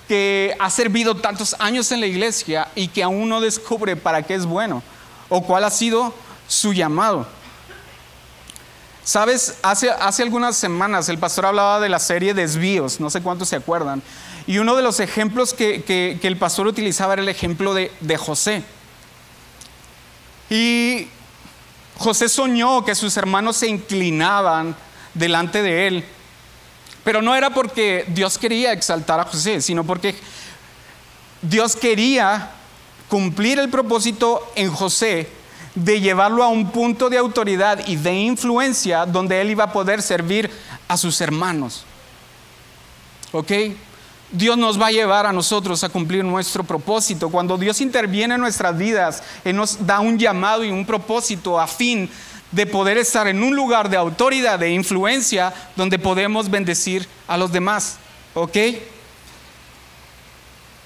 que 0.09 0.57
ha 0.59 0.71
servido 0.71 1.17
tantos 1.17 1.55
años 1.59 1.93
en 1.93 2.01
la 2.01 2.07
iglesia 2.07 2.69
y 2.75 2.89
que 2.89 3.03
aún 3.03 3.29
no 3.29 3.41
descubre 3.41 3.95
para 3.95 4.23
qué 4.23 4.35
es 4.35 4.47
bueno 4.47 4.83
o 5.29 5.43
cuál 5.43 5.65
ha 5.65 5.71
sido 5.71 6.15
su 6.49 6.73
llamado. 6.73 7.27
Sabes, 9.05 9.57
hace, 9.63 9.91
hace 9.91 10.23
algunas 10.23 10.57
semanas 10.57 11.09
el 11.09 11.19
pastor 11.19 11.47
hablaba 11.47 11.81
de 11.81 11.89
la 11.89 11.99
serie 11.99 12.35
Desvíos, 12.35 13.01
no 13.01 13.11
sé 13.11 13.21
cuántos 13.21 13.49
se 13.49 13.57
acuerdan, 13.57 14.01
y 14.47 14.59
uno 14.59 14.77
de 14.77 14.83
los 14.83 15.01
ejemplos 15.01 15.55
que, 15.55 16.19
el 16.23 16.37
pastor 16.37 16.69
utilizaba 16.69 17.15
era 17.15 17.23
el 17.23 17.29
ejemplo 17.29 17.75
de, 17.75 17.91
de 18.01 18.17
José. 18.17 18.63
Y 20.51 21.09
José 21.99 22.29
soñó 22.29 22.85
que 22.85 22.95
sus 22.95 23.17
hermanos 23.17 23.57
se 23.57 23.69
inclinaban 23.69 24.77
delante 25.15 25.63
de 25.63 25.87
él, 25.89 26.05
pero 27.03 27.23
no 27.23 27.35
era 27.35 27.51
porque 27.51 28.05
Dios 28.09 28.39
quería 28.39 28.73
exaltar 28.73 29.19
a 29.19 29.25
José, 29.25 29.61
sino 29.61 29.83
porque 29.83 30.15
Dios 31.43 31.75
quería 31.75 32.51
cumplir 33.09 33.59
el 33.59 33.69
propósito 33.69 34.53
en 34.55 34.71
José 34.71 35.29
de 35.75 36.01
llevarlo 36.01 36.43
a 36.43 36.49
un 36.49 36.71
punto 36.71 37.09
de 37.09 37.19
autoridad 37.19 37.87
y 37.87 37.97
de 37.97 38.13
influencia 38.13 39.07
donde 39.07 39.41
él 39.41 39.51
iba 39.51 39.65
a 39.65 39.73
poder 39.73 40.03
servir 40.03 40.51
a 40.89 40.97
sus 40.97 41.21
hermanos. 41.21 41.85
¿Ok? 43.33 43.53
Dios 44.31 44.57
nos 44.57 44.81
va 44.81 44.87
a 44.87 44.93
llevar 44.93 45.27
a 45.27 45.33
nosotros 45.33 45.85
a 45.85 45.91
cumplir 45.91 46.25
nuestro 46.25 46.65
propósito. 46.65 47.29
Cuando 47.29 47.59
Dios 47.59 47.81
interviene 47.83 48.35
en 48.35 48.41
nuestras 48.41 48.77
vidas, 48.77 49.23
Él 49.45 49.57
nos 49.57 49.87
da 49.87 50.01
un 50.01 50.19
llamado 50.19 50.65
y 50.65 50.71
un 50.71 50.87
propósito 50.87 51.61
a 51.61 51.67
fin 51.67 52.09
de 52.51 52.67
poder 52.67 52.97
estar 52.97 53.27
en 53.27 53.43
un 53.43 53.55
lugar 53.55 53.91
de 53.91 53.99
autoridad, 53.99 54.59
de 54.59 54.71
influencia, 54.71 55.53
donde 55.77 55.99
podemos 55.99 56.51
bendecir 56.51 57.07
a 57.29 57.37
los 57.37 57.53
demás. 57.53 57.99
¿Ok? 58.35 58.57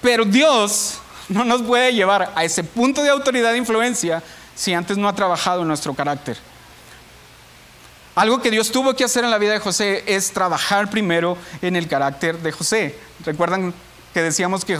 Pero 0.01 0.25
Dios 0.25 0.99
no 1.29 1.45
nos 1.45 1.61
puede 1.61 1.93
llevar 1.93 2.31
a 2.35 2.43
ese 2.43 2.63
punto 2.63 3.01
de 3.01 3.09
autoridad 3.09 3.53
e 3.53 3.57
influencia 3.57 4.21
si 4.57 4.73
antes 4.73 4.97
no 4.97 5.07
ha 5.07 5.13
trabajado 5.15 5.61
en 5.61 5.67
nuestro 5.67 5.93
carácter. 5.93 6.37
Algo 8.15 8.41
que 8.41 8.49
Dios 8.49 8.71
tuvo 8.71 8.95
que 8.95 9.03
hacer 9.03 9.23
en 9.23 9.29
la 9.29 9.37
vida 9.37 9.53
de 9.53 9.59
José 9.59 10.03
es 10.07 10.33
trabajar 10.33 10.89
primero 10.89 11.37
en 11.61 11.75
el 11.75 11.87
carácter 11.87 12.39
de 12.39 12.51
José. 12.51 12.97
Recuerdan 13.23 13.73
que 14.13 14.23
decíamos 14.23 14.65
que, 14.65 14.79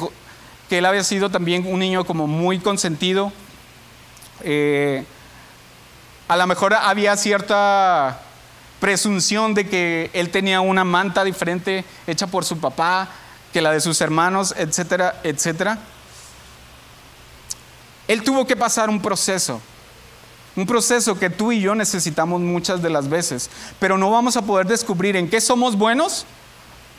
él 0.71 0.85
había 0.85 1.03
sido 1.03 1.29
también 1.29 1.65
un 1.67 1.79
niño 1.79 2.03
como 2.03 2.25
muy 2.25 2.57
consentido. 2.57 3.31
Eh, 4.41 5.05
a 6.27 6.35
lo 6.35 6.47
mejor 6.47 6.73
había 6.73 7.15
cierta 7.15 8.19
presunción 8.79 9.53
de 9.53 9.69
que 9.69 10.09
él 10.13 10.31
tenía 10.31 10.61
una 10.61 10.83
manta 10.83 11.23
diferente 11.23 11.85
hecha 12.07 12.25
por 12.25 12.43
su 12.43 12.57
papá 12.57 13.07
que 13.53 13.61
la 13.61 13.71
de 13.71 13.81
sus 13.81 14.01
hermanos, 14.01 14.55
etcétera, 14.57 15.21
etcétera. 15.23 15.77
Él 18.08 18.24
tuvo 18.24 18.46
que 18.46 18.56
pasar 18.56 18.89
un 18.89 19.02
proceso, 19.02 19.60
un 20.56 20.65
proceso 20.65 21.20
que 21.20 21.30
tú 21.30 21.52
y 21.52 21.62
yo 21.62 21.76
necesitamos 21.76 22.41
muchas 22.41 22.82
de 22.82 22.89
las 22.89 23.10
veces, 23.10 23.50
pero 23.80 23.98
no 23.98 24.10
vamos 24.10 24.38
a 24.38 24.41
poder 24.41 24.65
descubrir 24.67 25.15
en 25.15 25.30
qué 25.30 25.41
somos 25.41 25.78
buenos 25.78 26.26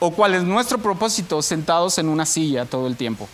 o 0.00 0.10
cuál 0.10 0.34
es 0.34 0.44
nuestro 0.44 0.78
propósito 0.78 1.42
sentados 1.42 1.98
en 1.98 2.08
una 2.08 2.26
silla 2.26 2.66
todo 2.66 2.86
el 2.86 2.96
tiempo. 2.96 3.28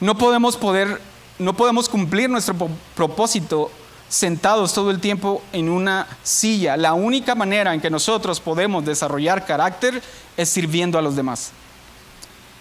No 0.00 0.18
podemos 0.18 0.56
poder, 0.56 1.00
no 1.38 1.54
podemos 1.54 1.88
cumplir 1.88 2.28
nuestro 2.28 2.54
propósito 2.94 3.70
sentados 4.08 4.72
todo 4.72 4.90
el 4.90 5.00
tiempo 5.00 5.42
en 5.52 5.68
una 5.68 6.06
silla. 6.22 6.76
La 6.76 6.94
única 6.94 7.34
manera 7.34 7.74
en 7.74 7.80
que 7.80 7.90
nosotros 7.90 8.40
podemos 8.40 8.84
desarrollar 8.84 9.46
carácter 9.46 10.02
es 10.36 10.48
sirviendo 10.48 10.98
a 10.98 11.02
los 11.02 11.16
demás. 11.16 11.50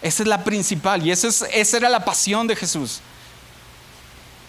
Esa 0.02 0.24
es 0.24 0.30
la 0.30 0.44
principal 0.44 1.06
y 1.06 1.12
esa, 1.12 1.28
esa 1.48 1.78
era 1.78 1.90
la 1.90 2.06
pasión 2.06 2.48
de 2.48 2.56
Jesús. 2.56 3.02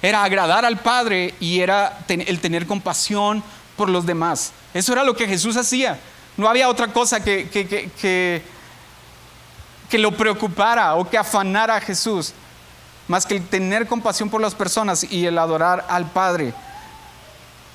Era 0.01 0.23
agradar 0.23 0.65
al 0.65 0.79
Padre 0.79 1.35
y 1.41 1.61
era 1.61 1.99
el 2.09 2.41
tener 2.41 2.67
compasión 2.67 3.43
por 3.77 3.89
los 3.89 4.07
demás. 4.07 4.53
Eso 4.75 4.93
era 4.93 5.05
lo 5.05 5.17
que 5.17 5.27
Jesús 5.27 5.57
hacía. 5.57 5.99
No 6.37 6.49
había 6.49 6.69
otra 6.69 6.93
cosa 6.93 7.23
que, 7.23 7.49
que, 7.49 7.67
que, 9.91 9.99
lo 9.99 10.17
preocupara 10.17 10.95
o 10.95 11.09
que 11.09 11.19
afanara 11.19 11.77
a 11.77 11.81
Jesús, 11.81 12.33
más 13.09 13.27
que 13.27 13.37
el 13.37 13.47
tener 13.47 13.89
compasión 13.89 14.31
por 14.31 14.41
las 14.41 14.55
personas 14.55 15.03
y 15.11 15.27
el 15.27 15.37
adorar 15.37 15.85
al 15.89 16.09
Padre. 16.11 16.55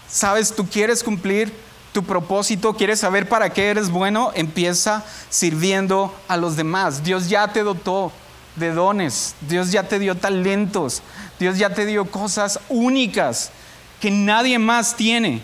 Sabes, 0.10 0.56
tú 0.56 0.66
quieres 0.68 1.04
cumplir 1.04 1.54
tu 1.92 2.04
propósito, 2.04 2.74
quieres 2.74 3.02
saber 3.02 3.28
para 3.28 3.50
qué 3.50 3.70
eres 3.70 3.90
bueno, 3.90 4.32
empieza 4.34 5.04
sirviendo 5.30 6.16
a 6.30 6.38
los 6.38 6.56
demás. 6.56 7.04
Dios 7.04 7.28
ya 7.28 7.50
te 7.50 7.64
dotó 7.64 8.14
de 8.56 8.72
dones. 8.72 9.36
Dios 9.42 9.72
ya 9.72 9.84
te 9.84 10.00
dio 10.00 10.16
talentos. 10.16 11.02
Dios 11.39 11.58
ya 11.58 11.74
te 11.74 11.86
dio 11.86 12.06
cosas 12.06 12.60
únicas 12.70 13.52
que 14.00 14.12
nadie 14.12 14.60
más 14.60 14.96
tiene. 14.96 15.42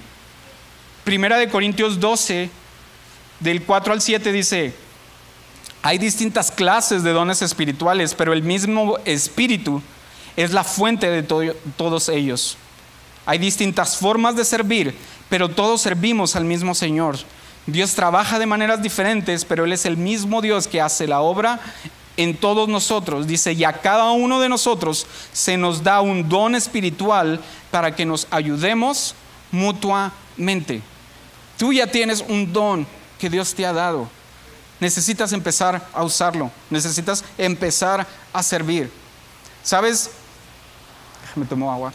Primera 1.03 1.37
de 1.37 1.49
Corintios 1.49 1.99
12, 1.99 2.49
del 3.39 3.63
4 3.63 3.93
al 3.93 4.01
7 4.01 4.31
dice, 4.31 4.73
hay 5.81 5.97
distintas 5.97 6.51
clases 6.51 7.03
de 7.03 7.11
dones 7.11 7.41
espirituales, 7.41 8.13
pero 8.13 8.33
el 8.33 8.43
mismo 8.43 8.97
espíritu 9.05 9.81
es 10.35 10.51
la 10.51 10.63
fuente 10.63 11.09
de 11.09 11.23
todos 11.23 12.09
ellos. 12.09 12.57
Hay 13.25 13.37
distintas 13.37 13.97
formas 13.97 14.35
de 14.35 14.43
servir, 14.43 14.93
pero 15.29 15.49
todos 15.49 15.81
servimos 15.81 16.35
al 16.35 16.45
mismo 16.45 16.75
Señor. 16.75 17.17
Dios 17.65 17.93
trabaja 17.93 18.39
de 18.39 18.45
maneras 18.45 18.81
diferentes, 18.81 19.45
pero 19.45 19.65
Él 19.65 19.73
es 19.73 19.85
el 19.85 19.95
mismo 19.95 20.41
Dios 20.41 20.67
que 20.67 20.81
hace 20.81 21.07
la 21.07 21.21
obra 21.21 21.59
en 22.19 22.35
todos 22.35 22.67
nosotros. 22.67 23.25
Dice, 23.27 23.53
y 23.53 23.63
a 23.63 23.73
cada 23.73 24.11
uno 24.11 24.41
de 24.41 24.49
nosotros 24.49 25.07
se 25.31 25.55
nos 25.55 25.81
da 25.83 26.01
un 26.01 26.27
don 26.27 26.53
espiritual 26.53 27.39
para 27.71 27.95
que 27.95 28.05
nos 28.05 28.27
ayudemos 28.29 29.15
mutuamente. 29.51 30.81
Tú 31.57 31.71
ya 31.71 31.87
tienes 31.87 32.23
un 32.27 32.51
don 32.51 32.85
que 33.17 33.29
Dios 33.29 33.53
te 33.53 33.65
ha 33.65 33.71
dado. 33.71 34.09
Necesitas 34.81 35.31
empezar 35.31 35.87
a 35.93 36.03
usarlo. 36.03 36.51
Necesitas 36.69 37.23
empezar 37.37 38.05
a 38.33 38.43
servir. 38.43 38.91
¿Sabes? 39.63 40.11
Me 41.35 41.45
tomo 41.45 41.71
agua. 41.71 41.93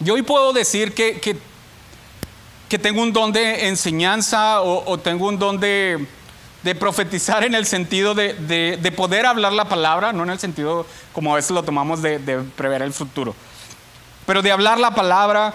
Yo 0.00 0.14
hoy 0.14 0.22
puedo 0.22 0.52
decir 0.52 0.92
que, 0.92 1.20
que, 1.20 2.78
tengo 2.78 3.00
un 3.00 3.12
don 3.12 3.32
de 3.32 3.68
enseñanza 3.68 4.60
o, 4.60 4.98
tengo 4.98 5.28
un 5.28 5.38
don 5.38 5.60
de, 5.60 6.04
profetizar 6.74 7.44
en 7.44 7.54
el 7.54 7.66
sentido 7.66 8.14
de, 8.14 8.94
poder 8.96 9.26
hablar 9.26 9.52
la 9.52 9.66
palabra, 9.66 10.12
no 10.12 10.22
en 10.22 10.30
el 10.30 10.38
sentido 10.38 10.86
como 11.12 11.32
a 11.32 11.36
veces 11.36 11.50
lo 11.50 11.62
tomamos 11.62 12.00
de, 12.00 12.18
prever 12.56 12.82
el 12.82 12.92
futuro, 12.92 13.34
pero 14.24 14.40
de 14.40 14.52
hablar 14.52 14.78
la 14.78 14.94
palabra 14.94 15.54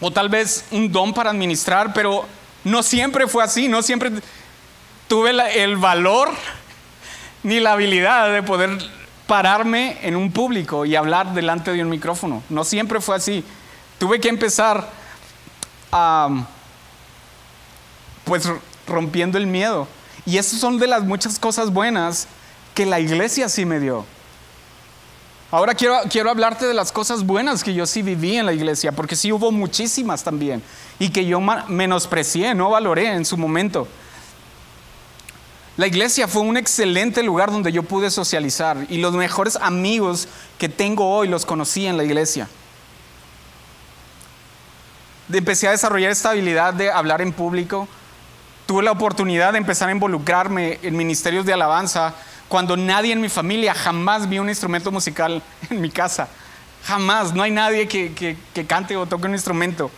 o 0.00 0.10
tal 0.10 0.28
vez 0.28 0.64
un 0.70 0.90
don 0.90 1.12
para 1.12 1.30
administrar, 1.30 1.92
pero 1.92 2.24
no 2.64 2.82
siempre 2.82 3.28
fue 3.28 3.44
así, 3.44 3.68
no 3.68 3.82
siempre 3.82 4.10
tuve 5.06 5.30
el 5.62 5.76
valor 5.76 6.30
ni 7.42 7.60
la 7.60 7.72
habilidad 7.72 8.32
de 8.32 8.42
poder 8.42 8.78
pararme 9.28 9.98
en 10.02 10.16
un 10.16 10.32
público 10.32 10.86
y 10.86 10.96
hablar 10.96 11.34
delante 11.34 11.70
de 11.72 11.82
un 11.82 11.90
micrófono. 11.90 12.42
No 12.48 12.64
siempre 12.64 13.00
fue 13.00 13.14
así. 13.14 13.44
Tuve 13.98 14.20
que 14.20 14.28
empezar 14.28 14.88
a, 15.92 16.46
pues 18.24 18.48
rompiendo 18.86 19.38
el 19.38 19.46
miedo. 19.46 19.86
Y 20.28 20.36
esas 20.36 20.60
son 20.60 20.78
de 20.78 20.86
las 20.86 21.04
muchas 21.04 21.38
cosas 21.38 21.72
buenas 21.72 22.26
que 22.74 22.84
la 22.84 23.00
iglesia 23.00 23.48
sí 23.48 23.64
me 23.64 23.80
dio. 23.80 24.04
Ahora 25.50 25.72
quiero, 25.72 26.00
quiero 26.10 26.28
hablarte 26.28 26.66
de 26.66 26.74
las 26.74 26.92
cosas 26.92 27.24
buenas 27.24 27.64
que 27.64 27.72
yo 27.72 27.86
sí 27.86 28.02
viví 28.02 28.36
en 28.36 28.44
la 28.44 28.52
iglesia, 28.52 28.92
porque 28.92 29.16
sí 29.16 29.32
hubo 29.32 29.50
muchísimas 29.50 30.22
también, 30.22 30.62
y 30.98 31.08
que 31.08 31.24
yo 31.24 31.40
menosprecié, 31.40 32.54
no 32.54 32.68
valoré 32.68 33.06
en 33.14 33.24
su 33.24 33.38
momento. 33.38 33.88
La 35.78 35.86
iglesia 35.86 36.28
fue 36.28 36.42
un 36.42 36.58
excelente 36.58 37.22
lugar 37.22 37.50
donde 37.50 37.72
yo 37.72 37.82
pude 37.82 38.10
socializar 38.10 38.84
y 38.90 38.98
los 38.98 39.14
mejores 39.14 39.56
amigos 39.56 40.28
que 40.58 40.68
tengo 40.68 41.08
hoy 41.08 41.28
los 41.28 41.46
conocí 41.46 41.86
en 41.86 41.96
la 41.96 42.04
iglesia. 42.04 42.50
Empecé 45.32 45.68
a 45.68 45.70
desarrollar 45.70 46.10
esta 46.10 46.32
habilidad 46.32 46.74
de 46.74 46.90
hablar 46.90 47.22
en 47.22 47.32
público. 47.32 47.88
Tuve 48.68 48.84
la 48.84 48.92
oportunidad 48.92 49.52
de 49.52 49.58
empezar 49.58 49.88
a 49.88 49.92
involucrarme 49.92 50.78
en 50.82 50.96
ministerios 50.96 51.44
de 51.44 51.52
alabanza 51.52 52.14
cuando 52.46 52.76
nadie 52.76 53.12
en 53.12 53.20
mi 53.20 53.28
familia 53.28 53.74
jamás 53.74 54.28
vio 54.28 54.42
un 54.42 54.48
instrumento 54.48 54.92
musical 54.92 55.42
en 55.70 55.80
mi 55.80 55.90
casa. 55.90 56.28
Jamás, 56.84 57.34
no 57.34 57.42
hay 57.42 57.50
nadie 57.50 57.88
que, 57.88 58.36
que 58.54 58.66
cante 58.66 58.96
o 58.96 59.06
toque 59.06 59.26
un 59.26 59.32
instrumento. 59.32 59.90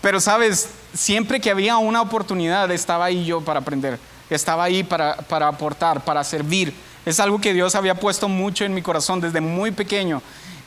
Pero 0.00 0.20
sabes, 0.20 0.70
siempre 0.94 1.40
que 1.40 1.50
había 1.50 1.76
una 1.76 2.00
oportunidad 2.00 2.70
estaba 2.70 3.04
ahí 3.04 3.26
yo 3.26 3.42
para 3.42 3.60
aprender 3.60 3.98
estaba 4.34 4.64
ahí 4.64 4.82
para, 4.84 5.16
aportar, 5.48 6.04
para 6.04 6.24
servir. 6.24 6.72
Es 7.04 7.20
algo 7.20 7.40
que 7.40 7.52
Dios 7.52 7.74
había 7.74 7.94
puesto 7.94 8.28
mucho 8.28 8.64
en 8.64 8.74
mi 8.74 8.82
corazón 8.82 9.20
desde 9.20 9.40
muy 9.40 9.72
pequeño. 9.72 10.22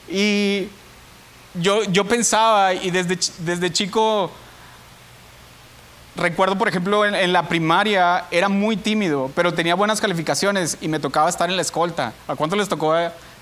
Y 0.09 0.67
yo, 1.55 1.83
yo 1.85 2.05
pensaba, 2.05 2.73
y 2.73 2.91
desde, 2.91 3.17
desde 3.39 3.71
chico, 3.71 4.31
recuerdo, 6.15 6.57
por 6.57 6.67
ejemplo, 6.67 7.05
en, 7.05 7.33
la 7.33 7.47
primaria 7.47 8.25
era 8.31 8.49
muy 8.49 8.77
tímido, 8.77 9.31
pero 9.35 9.53
tenía 9.53 9.75
buenas 9.75 10.01
calificaciones 10.01 10.77
y 10.81 10.87
me 10.87 10.99
tocaba 10.99 11.29
estar 11.29 11.49
en 11.49 11.55
la 11.55 11.61
escolta. 11.61 12.13
¿A 12.27 12.35
cuánto 12.35 12.55
les 12.55 12.69
tocó 12.69 12.95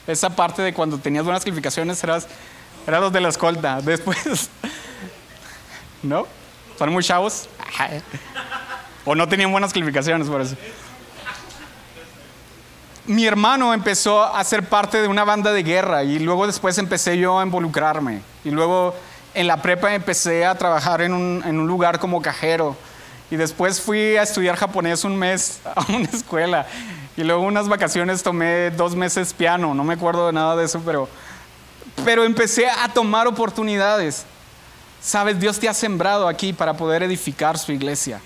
esa 0.07 0.29
parte 0.31 0.61
de 0.61 0.73
cuando 0.73 0.97
tenías 0.97 1.23
buenas 1.23 1.43
calificaciones? 1.43 2.03
Eras, 2.03 2.27
eras 2.87 3.01
los 3.01 3.11
de 3.11 3.21
la 3.21 3.29
escolta. 3.29 3.81
Después, 3.81 4.49
¿no? 6.03 6.27
¿Son 6.77 6.91
muy 6.91 7.03
chavos? 7.03 7.47
O 9.03 9.15
no 9.15 9.27
tenían 9.27 9.51
buenas 9.51 9.73
calificaciones 9.73 10.27
por 10.27 10.41
eso. 10.41 10.55
Mi 13.07 13.25
hermano 13.25 13.73
empezó 13.73 14.23
a 14.23 14.43
ser 14.43 14.69
parte 14.69 15.01
de 15.01 15.07
una 15.07 15.23
banda 15.23 15.51
de 15.51 15.63
guerra 15.63 16.03
y 16.03 16.19
luego 16.19 16.45
después 16.45 16.77
empecé 16.77 17.17
yo 17.17 17.39
a 17.39 17.43
involucrarme. 17.43 18.21
Y 18.43 18.51
luego 18.51 18.93
en 19.33 19.47
la 19.47 19.61
prepa 19.61 19.93
empecé 19.93 20.45
a 20.45 20.55
trabajar 20.55 21.01
en 21.01 21.13
un, 21.13 21.67
lugar 21.67 21.99
como 21.99 22.21
cajero. 22.21 22.75
Y 23.29 23.37
después 23.37 23.79
fui 23.79 24.17
a 24.17 24.23
estudiar 24.23 24.57
japonés 24.57 25.03
un 25.03 25.15
mes 25.15 25.61
a 25.75 25.85
una 25.89 26.09
escuela. 26.09 26.67
Y 27.15 27.23
luego 27.23 27.43
unas 27.43 27.67
vacaciones 27.67 28.23
tomé 28.23 28.71
dos 28.71 28.95
meses 28.95 29.33
piano. 29.33 29.73
No 29.73 29.83
me 29.83 29.93
acuerdo 29.93 30.27
de 30.27 30.33
nada 30.33 30.55
de 30.55 30.65
eso, 30.65 30.81
pero, 30.85 31.07
pero 32.03 32.23
empecé 32.23 32.69
a 32.69 32.89
tomar 32.89 33.27
oportunidades. 33.27 34.25
Sabes, 35.01 35.39
Dios 35.39 35.59
te 35.59 35.67
ha 35.67 35.73
sembrado 35.73 36.27
aquí 36.27 36.53
para 36.53 36.73
poder 36.73 37.03
edificar 37.03 37.57
su 37.57 37.71
iglesia. 37.71 38.21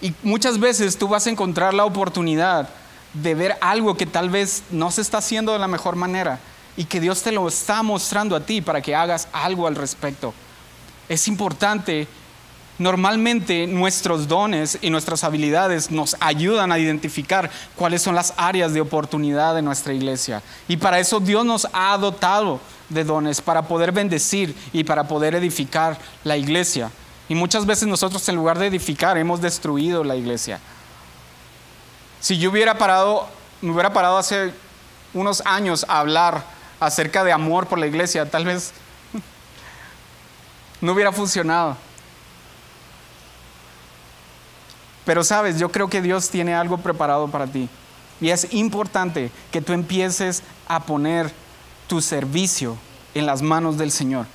Y 0.00 0.14
muchas 0.22 0.58
veces 0.58 0.98
tú 0.98 1.08
vas 1.08 1.26
a 1.26 1.30
encontrar 1.30 1.74
la 1.74 1.84
oportunidad 1.84 2.68
de 3.12 3.34
ver 3.34 3.56
algo 3.60 3.96
que 3.96 4.06
tal 4.06 4.30
vez 4.30 4.62
no 4.70 4.90
se 4.90 5.02
está 5.02 5.18
haciendo 5.18 5.52
de 5.52 5.58
la 5.58 5.68
mejor 5.68 5.96
manera 5.96 6.40
y 6.76 6.84
que 6.84 7.00
Dios 7.00 7.22
te 7.22 7.32
lo 7.32 7.46
está 7.48 7.82
mostrando 7.82 8.34
a 8.34 8.40
ti 8.40 8.60
para 8.60 8.80
que 8.80 8.94
hagas 8.94 9.28
algo 9.32 9.66
al 9.66 9.74
respecto. 9.74 10.32
Es 11.08 11.28
importante, 11.28 12.08
normalmente 12.78 13.66
nuestros 13.66 14.26
dones 14.28 14.78
y 14.80 14.90
nuestras 14.90 15.24
habilidades 15.24 15.90
nos 15.90 16.16
ayudan 16.20 16.72
a 16.72 16.78
identificar 16.78 17.50
cuáles 17.76 18.02
son 18.02 18.14
las 18.14 18.32
áreas 18.36 18.72
de 18.72 18.80
oportunidad 18.80 19.54
de 19.54 19.62
nuestra 19.62 19.92
iglesia. 19.92 20.42
Y 20.68 20.78
para 20.78 20.98
eso 20.98 21.20
Dios 21.20 21.44
nos 21.44 21.68
ha 21.72 21.96
dotado 21.98 22.60
de 22.88 23.04
dones, 23.04 23.40
para 23.40 23.62
poder 23.62 23.92
bendecir 23.92 24.54
y 24.72 24.84
para 24.84 25.08
poder 25.08 25.34
edificar 25.34 25.98
la 26.24 26.36
iglesia. 26.36 26.90
Y 27.28 27.34
muchas 27.34 27.64
veces 27.64 27.88
nosotros 27.88 28.28
en 28.28 28.36
lugar 28.36 28.58
de 28.58 28.66
edificar 28.66 29.16
hemos 29.16 29.40
destruido 29.40 30.04
la 30.04 30.16
iglesia. 30.16 30.60
Si 32.20 32.38
yo 32.38 32.50
hubiera 32.50 32.76
parado, 32.78 33.26
me 33.62 33.72
hubiera 33.72 33.92
parado 33.92 34.18
hace 34.18 34.52
unos 35.14 35.42
años 35.46 35.84
a 35.88 36.00
hablar 36.00 36.44
acerca 36.82 37.22
de 37.22 37.30
amor 37.30 37.68
por 37.68 37.78
la 37.78 37.86
iglesia, 37.86 38.28
tal 38.28 38.44
vez 38.44 38.72
no 40.80 40.92
hubiera 40.92 41.12
funcionado. 41.12 41.76
Pero 45.04 45.22
sabes, 45.22 45.60
yo 45.60 45.70
creo 45.70 45.88
que 45.88 46.02
Dios 46.02 46.28
tiene 46.28 46.54
algo 46.54 46.78
preparado 46.78 47.28
para 47.28 47.46
ti. 47.46 47.68
Y 48.20 48.30
es 48.30 48.52
importante 48.52 49.30
que 49.52 49.60
tú 49.60 49.72
empieces 49.72 50.42
a 50.66 50.80
poner 50.84 51.32
tu 51.86 52.00
servicio 52.00 52.76
en 53.14 53.26
las 53.26 53.42
manos 53.42 53.78
del 53.78 53.92
Señor. 53.92 54.26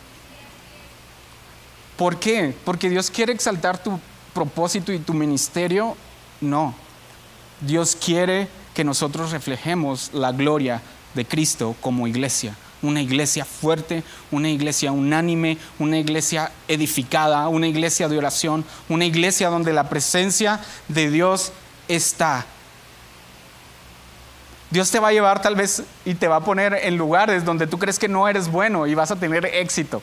¿Por 1.97 2.17
qué? 2.17 2.55
Porque 2.63 2.89
Dios 2.89 3.11
quiere 3.11 3.33
exaltar 3.33 3.81
tu 3.81 3.99
propósito 4.33 4.93
y 4.93 4.99
tu 4.99 5.13
ministerio. 5.13 5.97
No. 6.39 6.73
Dios 7.59 7.97
quiere 7.99 8.47
que 8.73 8.85
nosotros 8.85 9.31
reflejemos 9.31 10.11
la 10.13 10.31
gloria 10.31 10.81
de 11.17 11.25
Cristo 11.25 11.75
como 11.81 12.07
iglesia. 12.07 12.55
Una 12.81 13.01
iglesia 13.01 13.43
fuerte, 13.43 14.03
una 14.31 14.49
iglesia 14.49 14.93
unánime, 14.93 15.57
una 15.79 15.97
iglesia 15.97 16.51
edificada, 16.69 17.49
una 17.49 17.67
iglesia 17.67 18.07
de 18.07 18.17
oración, 18.17 18.63
una 18.87 19.03
iglesia 19.03 19.49
donde 19.49 19.73
la 19.73 19.89
presencia 19.89 20.61
de 20.87 21.09
Dios 21.09 21.51
está. 21.89 22.45
Dios 24.69 24.91
te 24.91 24.99
va 24.99 25.09
a 25.09 25.13
llevar 25.13 25.41
tal 25.41 25.55
vez 25.55 25.83
y 26.05 26.13
te 26.13 26.27
va 26.27 26.37
a 26.37 26.43
poner 26.43 26.73
en 26.73 26.97
lugares 26.97 27.43
donde 27.43 27.67
tú 27.67 27.79
crees 27.79 27.99
que 27.99 28.07
no 28.07 28.27
eres 28.27 28.49
bueno 28.49 28.85
y 28.85 28.95
vas 28.95 29.11
a 29.11 29.15
tener 29.15 29.45
éxito. 29.45 30.01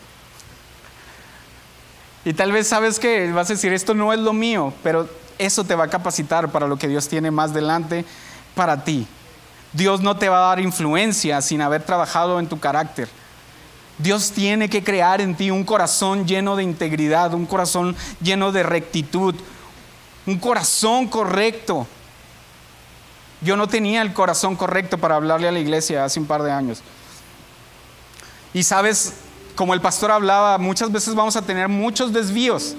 Y 2.24 2.32
tal 2.32 2.52
vez 2.52 2.66
sabes 2.66 2.98
que 2.98 3.30
vas 3.32 3.50
a 3.50 3.52
decir, 3.52 3.72
esto 3.72 3.94
no 3.94 4.12
es 4.12 4.18
lo 4.18 4.32
mío, 4.32 4.72
pero 4.82 5.08
eso 5.38 5.64
te 5.64 5.74
va 5.74 5.84
a 5.84 5.88
capacitar 5.88 6.50
para 6.50 6.66
lo 6.66 6.78
que 6.78 6.88
Dios 6.88 7.08
tiene 7.08 7.30
más 7.30 7.52
delante 7.52 8.04
para 8.54 8.82
ti. 8.82 9.06
Dios 9.74 10.00
no 10.00 10.16
te 10.16 10.28
va 10.28 10.38
a 10.38 10.48
dar 10.48 10.60
influencia 10.60 11.42
sin 11.42 11.60
haber 11.60 11.82
trabajado 11.82 12.38
en 12.38 12.48
tu 12.48 12.58
carácter. 12.58 13.08
Dios 13.98 14.30
tiene 14.30 14.68
que 14.68 14.82
crear 14.82 15.20
en 15.20 15.36
ti 15.36 15.50
un 15.50 15.64
corazón 15.64 16.26
lleno 16.26 16.56
de 16.56 16.62
integridad, 16.62 17.34
un 17.34 17.46
corazón 17.46 17.94
lleno 18.22 18.52
de 18.52 18.62
rectitud, 18.62 19.34
un 20.26 20.38
corazón 20.38 21.08
correcto. 21.08 21.86
Yo 23.40 23.56
no 23.56 23.68
tenía 23.68 24.00
el 24.02 24.12
corazón 24.12 24.56
correcto 24.56 24.96
para 24.96 25.16
hablarle 25.16 25.48
a 25.48 25.52
la 25.52 25.58
iglesia 25.58 26.04
hace 26.04 26.18
un 26.18 26.26
par 26.26 26.42
de 26.42 26.52
años. 26.52 26.82
Y 28.52 28.62
sabes, 28.62 29.14
como 29.56 29.74
el 29.74 29.80
pastor 29.80 30.12
hablaba, 30.12 30.56
muchas 30.58 30.90
veces 30.90 31.14
vamos 31.14 31.36
a 31.36 31.42
tener 31.42 31.68
muchos 31.68 32.12
desvíos. 32.12 32.76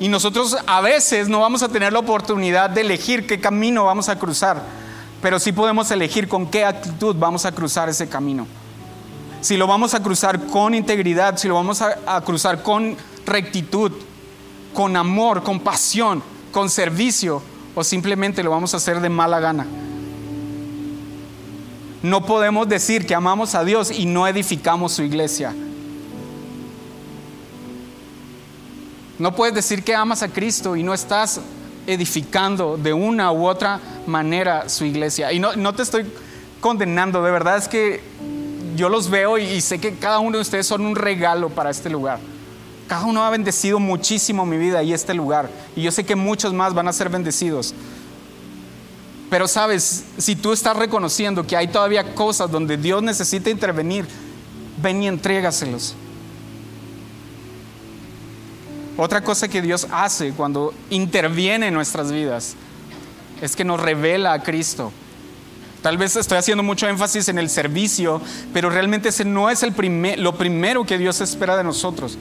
Y 0.00 0.08
nosotros 0.08 0.56
a 0.66 0.80
veces 0.80 1.28
no 1.28 1.40
vamos 1.40 1.62
a 1.62 1.68
tener 1.68 1.92
la 1.92 1.98
oportunidad 1.98 2.70
de 2.70 2.82
elegir 2.82 3.26
qué 3.26 3.40
camino 3.40 3.84
vamos 3.84 4.08
a 4.08 4.18
cruzar, 4.18 4.62
pero 5.20 5.40
sí 5.40 5.50
podemos 5.50 5.90
elegir 5.90 6.28
con 6.28 6.46
qué 6.46 6.64
actitud 6.64 7.16
vamos 7.18 7.44
a 7.44 7.52
cruzar 7.52 7.88
ese 7.88 8.08
camino. 8.08 8.46
Si 9.40 9.56
lo 9.56 9.66
vamos 9.66 9.94
a 9.94 10.02
cruzar 10.02 10.46
con 10.46 10.74
integridad, 10.74 11.36
si 11.36 11.48
lo 11.48 11.54
vamos 11.54 11.82
a, 11.82 12.20
cruzar 12.24 12.62
con 12.62 12.96
rectitud, 13.26 13.92
con 14.72 14.96
amor, 14.96 15.42
con 15.42 15.60
pasión, 15.60 16.22
con 16.52 16.70
servicio, 16.70 17.42
o 17.74 17.82
simplemente 17.82 18.42
lo 18.42 18.50
vamos 18.50 18.74
a 18.74 18.78
hacer 18.78 19.00
de 19.00 19.08
mala 19.08 19.40
gana. 19.40 19.66
No 22.02 22.24
podemos 22.24 22.68
decir 22.68 23.06
que 23.06 23.14
amamos 23.14 23.56
a 23.56 23.64
Dios 23.64 23.90
y 23.90 24.06
no 24.06 24.26
edificamos 24.28 24.92
su 24.92 25.02
iglesia. 25.02 25.54
No 29.18 29.34
puedes 29.34 29.54
decir 29.54 29.82
que 29.82 29.94
amas 29.94 30.22
a 30.22 30.28
Cristo 30.28 30.76
y 30.76 30.82
no 30.82 30.94
estás 30.94 31.40
edificando 31.86 32.76
de 32.76 32.92
una 32.92 33.32
u 33.32 33.46
otra 33.46 33.80
manera 34.06 34.68
su 34.68 34.84
iglesia. 34.84 35.32
Y 35.32 35.40
no, 35.40 35.56
no 35.56 35.74
te 35.74 35.82
estoy 35.82 36.06
condenando, 36.60 37.22
de 37.22 37.30
verdad 37.30 37.56
es 37.56 37.68
que 37.68 38.00
yo 38.76 38.88
los 38.88 39.10
veo 39.10 39.38
y, 39.38 39.60
sé 39.60 39.78
que 39.80 39.94
cada 39.94 40.20
uno 40.20 40.36
de 40.36 40.42
ustedes 40.42 40.66
son 40.66 40.82
un 40.82 40.94
regalo 40.94 41.50
para 41.50 41.70
este 41.70 41.90
lugar. 41.90 42.20
Cada 42.86 43.04
uno 43.04 43.24
ha 43.24 43.30
bendecido 43.30 43.80
muchísimo 43.80 44.46
mi 44.46 44.56
vida 44.56 44.82
y 44.82 44.92
este 44.92 45.14
lugar. 45.14 45.50
Y 45.74 45.82
yo 45.82 45.90
sé 45.90 46.04
que 46.04 46.14
muchos 46.14 46.54
más 46.54 46.72
van 46.72 46.88
a 46.88 46.92
ser 46.92 47.08
bendecidos. 47.08 47.74
Pero 49.28 49.46
sabes, 49.46 50.04
si 50.16 50.36
tú 50.36 50.52
estás 50.52 50.76
reconociendo 50.76 51.46
que 51.46 51.56
hay 51.56 51.68
todavía 51.68 52.14
cosas 52.14 52.50
donde 52.50 52.76
Dios 52.76 53.02
necesita 53.02 53.50
intervenir, 53.50 54.06
ven 54.80 55.02
y 55.02 55.08
entrégaselos. 55.08 55.94
Otra 59.00 59.22
cosa 59.22 59.46
que 59.46 59.62
Dios 59.62 59.86
hace 59.92 60.32
cuando 60.32 60.74
interviene 60.90 61.68
en 61.68 61.74
nuestras 61.74 62.10
vidas 62.10 62.56
es 63.40 63.54
que 63.54 63.62
nos 63.62 63.78
revela 63.78 64.32
a 64.32 64.42
Cristo. 64.42 64.90
Tal 65.82 65.96
vez 65.96 66.16
estoy 66.16 66.36
haciendo 66.36 66.64
mucho 66.64 66.88
énfasis 66.88 67.28
en 67.28 67.38
el 67.38 67.48
servicio, 67.48 68.20
pero 68.52 68.70
realmente 68.70 69.10
ese 69.10 69.24
no 69.24 69.50
es 69.50 69.64
lo 70.18 70.34
primero 70.36 70.84
que 70.84 70.98
Dios 70.98 71.20
espera 71.20 71.56
de 71.56 71.62
nosotros. 71.62 72.18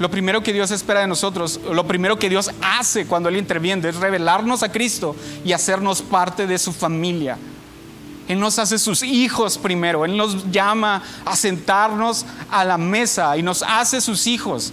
Lo 0.00 0.10
primero 0.10 0.42
que 0.42 0.52
Dios 0.52 0.72
espera 0.72 1.02
de 1.02 1.06
nosotros, 1.06 1.60
lo 1.70 1.86
primero 1.86 2.18
que 2.18 2.28
Dios 2.28 2.50
hace 2.60 3.06
cuando 3.06 3.28
Él 3.28 3.36
interviene 3.36 3.88
es 3.88 3.94
revelarnos 3.94 4.64
a 4.64 4.72
Cristo 4.72 5.14
y 5.44 5.52
hacernos 5.52 6.02
parte 6.02 6.48
de 6.48 6.58
su 6.58 6.72
familia. 6.72 7.38
Él 8.26 8.40
nos 8.40 8.58
hace 8.58 8.80
sus 8.80 9.04
hijos 9.04 9.58
primero, 9.58 10.04
Él 10.04 10.16
nos 10.16 10.50
llama 10.50 11.04
a 11.24 11.36
sentarnos 11.36 12.26
a 12.50 12.64
la 12.64 12.78
mesa 12.78 13.36
y 13.36 13.44
nos 13.44 13.62
hace 13.62 14.00
sus 14.00 14.26
hijos. 14.26 14.72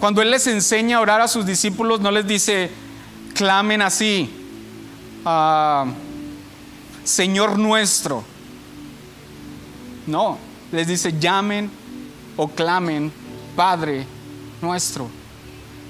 Cuando 0.00 0.20
Él 0.20 0.30
les 0.30 0.46
enseña 0.46 0.98
a 0.98 1.00
orar 1.00 1.20
a 1.20 1.28
sus 1.28 1.46
discípulos, 1.46 2.00
no 2.00 2.10
les 2.10 2.26
dice, 2.26 2.70
clamen 3.34 3.82
así, 3.82 4.30
ah, 5.24 5.86
Señor 7.04 7.58
nuestro. 7.58 8.24
No, 10.06 10.38
les 10.70 10.86
dice, 10.86 11.18
llamen 11.18 11.70
o 12.36 12.48
clamen, 12.48 13.10
Padre 13.56 14.06
nuestro. 14.60 15.08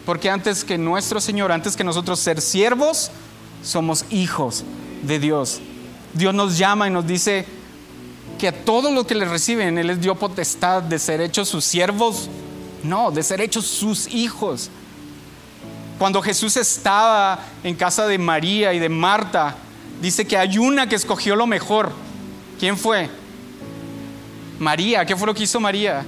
Porque 0.05 0.31
antes 0.31 0.65
que 0.65 0.79
nuestro 0.79 1.21
Señor, 1.21 1.51
antes 1.51 1.77
que 1.77 1.83
nosotros 1.83 2.21
ser 2.21 2.41
siervos, 2.41 3.11
somos 3.63 4.05
hijos 4.11 4.63
de 5.03 5.19
Dios. 5.19 5.61
Dios 6.15 6.33
nos 6.33 6.57
llama 6.57 6.87
y 6.87 6.91
nos 6.91 7.07
dice 7.07 7.45
que 8.39 8.49
a 8.49 8.65
todos 8.65 8.93
los 8.93 9.07
que 9.07 9.17
le 9.17 9.25
reciben, 9.25 9.79
Él 9.79 9.89
les 9.89 10.01
dio 10.01 10.15
potestad 10.15 10.83
de 10.83 10.99
ser 10.99 11.21
hechos 11.21 11.49
sus 11.49 11.65
siervos 11.65 12.29
no, 12.89 13.11
de 13.11 13.23
ser 13.23 13.41
hechos 13.41 13.67
sus 13.67 14.07
hijos. 14.09 14.71
Cuando 15.99 16.21
Jesús 16.21 16.57
estaba 16.57 17.41
en 17.63 17.75
casa 17.75 18.07
de 18.07 18.19
María 18.19 18.75
y 18.75 18.79
de 18.79 18.89
Marta, 18.89 19.57
dice 20.01 20.27
que 20.27 20.37
hay 20.37 20.59
una 20.59 20.89
que 20.89 20.95
escogió 20.95 21.37
lo 21.37 21.47
mejor. 21.47 21.93
¿Quién 22.59 22.77
fue? 22.77 23.09
María. 24.59 25.05
¿Qué 25.05 25.17
fue 25.17 25.27
lo 25.27 25.35
que 25.35 25.45
hizo 25.45 25.59
María? 25.61 26.05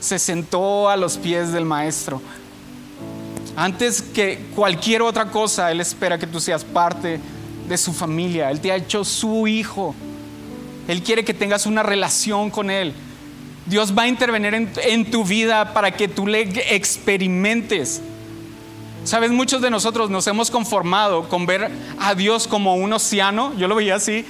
Se 0.00 0.18
sentó 0.18 0.88
a 0.88 0.96
los 0.96 1.16
pies 1.16 1.52
del 1.52 1.64
Maestro. 1.64 2.20
Antes 3.56 4.02
que 4.02 4.46
cualquier 4.54 5.02
otra 5.02 5.30
cosa, 5.30 5.70
Él 5.72 5.80
espera 5.80 6.18
que 6.18 6.26
tú 6.26 6.40
seas 6.40 6.64
parte 6.64 7.20
de 7.68 7.78
su 7.78 7.92
familia. 7.92 8.50
Él 8.50 8.60
te 8.60 8.70
ha 8.70 8.76
hecho 8.76 9.04
su 9.04 9.46
hijo. 9.46 9.94
Él 10.86 11.02
quiere 11.02 11.24
que 11.24 11.34
tengas 11.34 11.66
una 11.66 11.82
relación 11.82 12.50
con 12.50 12.70
Él. 12.70 12.94
Dios 13.68 13.96
va 13.96 14.02
a 14.02 14.08
intervenir 14.08 14.54
en, 14.54 15.10
tu 15.10 15.24
vida 15.24 15.74
para 15.74 15.90
que 15.90 16.08
tú 16.08 16.26
le 16.26 16.40
experimentes. 16.74 18.00
Sabes, 19.04 19.30
muchos 19.30 19.60
de 19.60 19.70
nosotros 19.70 20.08
nos 20.08 20.26
hemos 20.26 20.50
conformado 20.50 21.28
con 21.28 21.44
ver 21.44 21.70
a 21.98 22.14
Dios 22.14 22.48
como 22.48 22.76
un 22.76 22.92
océano. 22.94 23.52
Yo 23.58 23.68
lo 23.68 23.74
veía 23.74 23.96
así. 23.96 24.24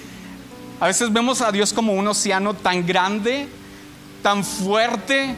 A 0.81 0.89
veces 0.89 1.13
vemos 1.13 1.41
a 1.41 1.53
Dios 1.53 1.73
como 1.73 1.93
un 1.93 2.09
océano 2.09 2.55
tan 2.55 2.85
grande, 2.85 3.49
tan 4.23 4.45
fuerte, 4.45 5.35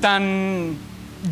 tan 0.00 0.76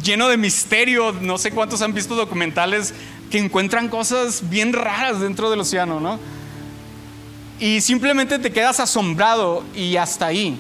lleno 0.02 0.28
de 0.28 0.36
misterio. 0.36 1.12
No 1.20 1.38
sé 1.38 1.52
cuántos 1.52 1.80
han 1.82 1.94
visto 1.94 2.16
documentales 2.16 2.92
que 3.30 3.38
encuentran 3.38 3.88
cosas 3.88 4.48
bien 4.50 4.72
raras 4.72 5.20
dentro 5.20 5.48
del 5.48 5.60
océano, 5.60 6.00
¿no? 6.00 6.18
Y 7.60 7.80
simplemente 7.80 8.38
te 8.40 8.50
quedas 8.50 8.80
asombrado 8.80 9.64
y 9.76 9.96
hasta 9.96 10.26
ahí 10.26 10.58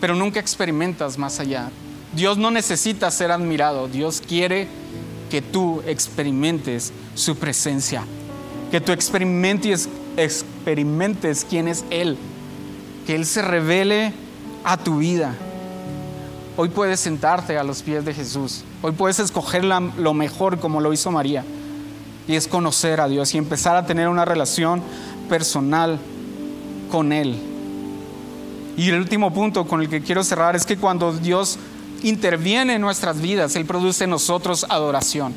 pero 0.00 0.14
nunca 0.14 0.40
experimentas 0.40 1.18
más 1.18 1.40
allá. 1.40 1.70
Dios 2.14 2.38
no 2.38 2.50
necesita 2.50 3.10
ser 3.10 3.30
admirado, 3.30 3.88
Dios 3.88 4.22
quiere 4.26 4.68
que 5.30 5.42
tú 5.42 5.82
experimentes 5.86 6.92
su 7.14 7.36
presencia, 7.36 8.04
que 8.70 8.80
tú 8.80 8.92
experimentes, 8.92 9.88
experimentes 10.16 11.46
quién 11.48 11.68
es 11.68 11.84
Él, 11.90 12.16
que 13.06 13.14
Él 13.14 13.26
se 13.26 13.42
revele 13.42 14.12
a 14.64 14.76
tu 14.76 14.98
vida. 14.98 15.34
Hoy 16.56 16.70
puedes 16.70 17.00
sentarte 17.00 17.58
a 17.58 17.64
los 17.64 17.82
pies 17.82 18.04
de 18.04 18.14
Jesús, 18.14 18.64
hoy 18.82 18.92
puedes 18.92 19.18
escoger 19.18 19.64
lo 19.64 20.14
mejor 20.14 20.58
como 20.58 20.80
lo 20.80 20.92
hizo 20.92 21.10
María, 21.10 21.44
y 22.28 22.34
es 22.34 22.48
conocer 22.48 23.00
a 23.00 23.08
Dios 23.08 23.34
y 23.34 23.38
empezar 23.38 23.76
a 23.76 23.86
tener 23.86 24.08
una 24.08 24.24
relación 24.24 24.82
personal 25.28 25.98
con 26.90 27.12
Él. 27.12 27.55
Y 28.76 28.90
el 28.90 28.98
último 28.98 29.32
punto 29.32 29.66
con 29.66 29.80
el 29.80 29.88
que 29.88 30.02
quiero 30.02 30.22
cerrar 30.22 30.54
es 30.54 30.66
que 30.66 30.76
cuando 30.76 31.12
Dios 31.12 31.58
interviene 32.02 32.74
en 32.74 32.82
nuestras 32.82 33.20
vidas, 33.20 33.56
Él 33.56 33.64
produce 33.64 34.04
en 34.04 34.10
nosotros 34.10 34.66
adoración. 34.68 35.34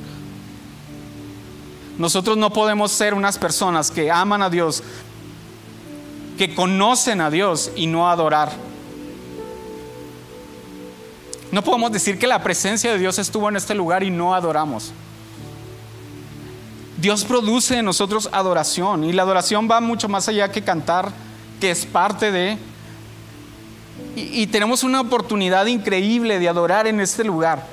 Nosotros 1.98 2.38
no 2.38 2.52
podemos 2.52 2.92
ser 2.92 3.14
unas 3.14 3.38
personas 3.38 3.92
que 3.92 4.12
aman 4.12 4.42
a 4.42 4.50
Dios, 4.50 4.84
que 6.38 6.56
conocen 6.56 7.22
a 7.22 7.30
Dios 7.30 7.72
y 7.76 7.88
no 7.88 8.10
adorar. 8.10 8.52
No 11.52 11.64
podemos 11.64 11.92
decir 11.92 12.20
que 12.20 12.28
la 12.28 12.44
presencia 12.44 12.92
de 12.92 13.00
Dios 13.00 13.20
estuvo 13.20 13.50
en 13.50 13.56
este 13.56 13.74
lugar 13.74 14.04
y 14.04 14.12
no 14.12 14.36
adoramos. 14.36 14.92
Dios 16.98 17.24
produce 17.24 17.78
en 17.78 17.86
nosotros 17.86 18.30
adoración 18.32 19.04
y 19.06 19.14
la 19.14 19.24
adoración 19.24 19.68
va 19.70 19.80
mucho 19.80 20.10
más 20.10 20.28
allá 20.28 20.52
que 20.52 20.62
cantar, 20.62 21.12
que 21.60 21.72
es 21.72 21.86
parte 21.86 22.32
de, 22.32 22.58
y, 24.20 24.48
tenemos 24.48 24.84
una 24.84 25.02
oportunidad 25.02 25.66
increíble 25.66 26.40
de 26.40 26.50
adorar 26.50 26.88
en 26.88 27.00
este 27.00 27.24
lugar. 27.24 27.66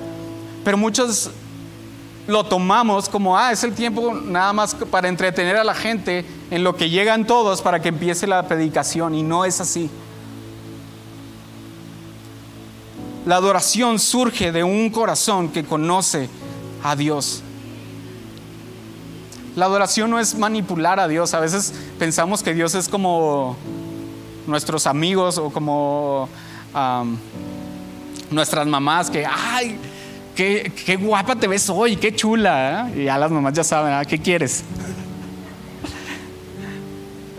Pero 0.63 0.77
muchos 0.77 1.31
lo 2.27 2.43
tomamos 2.43 3.07
como, 3.07 3.37
ah, 3.37 3.51
es 3.51 3.63
el 3.63 3.73
tiempo 3.73 4.13
nada 4.13 4.51
más 4.53 4.75
para 4.75 5.07
entretener 5.07 5.55
a 5.55 5.63
la 5.63 5.73
gente 5.73 6.25
en 6.51 6.63
lo 6.63 6.75
que 6.75 6.89
llegan 6.89 7.25
todos 7.25 7.61
para 7.61 7.81
que 7.81 7.89
empiece 7.89 8.27
la 8.27 8.47
predicación. 8.47 9.15
Y 9.15 9.23
no 9.23 9.45
es 9.45 9.61
así. 9.61 9.89
La 13.25 13.35
adoración 13.35 13.99
surge 13.99 14.51
de 14.51 14.63
un 14.63 14.89
corazón 14.89 15.49
que 15.49 15.65
conoce 15.65 16.29
a 16.83 16.95
Dios. 16.95 17.43
La 19.57 19.65
adoración 19.65 20.11
no 20.11 20.19
es 20.19 20.37
manipular 20.37 20.99
a 20.99 21.07
Dios. 21.07 21.33
A 21.33 21.39
veces 21.39 21.73
pensamos 21.97 22.43
que 22.43 22.53
Dios 22.53 22.75
es 22.75 22.87
como 22.87 23.57
nuestros 24.47 24.87
amigos 24.87 25.37
o 25.37 25.49
como 25.49 26.29
nuestras 28.31 28.67
mamás 28.67 29.09
que, 29.09 29.25
ay, 29.25 29.79
qué, 30.35 30.97
guapa 30.99 31.35
te 31.35 31.47
ves 31.47 31.69
hoy, 31.69 31.95
qué 31.95 32.15
chula. 32.15 32.89
¿eh? 32.89 33.01
Y 33.01 33.03
ya 33.05 33.17
las 33.17 33.31
mamás 33.31 33.53
ya 33.53 33.63
saben, 33.63 33.93
¿ah? 33.93 34.05
¿qué 34.05 34.19
quieres? 34.19 34.63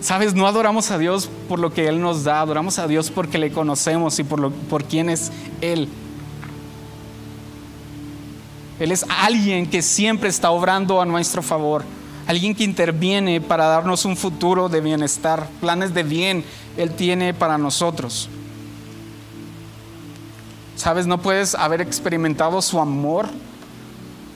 Sabes, 0.00 0.34
no 0.34 0.46
adoramos 0.46 0.90
a 0.90 0.98
Dios 0.98 1.28
por 1.48 1.58
lo 1.58 1.72
que 1.72 1.88
Él 1.88 2.00
nos 2.00 2.24
da, 2.24 2.40
adoramos 2.40 2.78
a 2.78 2.86
Dios 2.86 3.10
porque 3.10 3.36
le 3.36 3.50
conocemos 3.50 4.18
y 4.18 4.24
por, 4.24 4.38
lo, 4.38 4.50
por 4.50 4.84
quién 4.84 5.10
es 5.10 5.32
Él. 5.60 5.88
Él 8.78 8.92
es 8.92 9.04
alguien 9.08 9.68
que 9.68 9.82
siempre 9.82 10.28
está 10.28 10.50
obrando 10.50 11.00
a 11.00 11.04
nuestro 11.04 11.42
favor. 11.42 11.84
Alguien 12.28 12.54
que 12.54 12.62
interviene 12.62 13.40
para 13.40 13.68
darnos 13.68 14.04
un 14.04 14.14
futuro 14.14 14.68
de 14.68 14.82
bienestar, 14.82 15.48
planes 15.62 15.94
de 15.94 16.02
bien 16.02 16.44
Él 16.76 16.90
tiene 16.90 17.32
para 17.32 17.56
nosotros. 17.56 18.28
Sabes, 20.76 21.06
no 21.06 21.22
puedes 21.22 21.54
haber 21.54 21.80
experimentado 21.80 22.60
su 22.60 22.78
amor, 22.80 23.30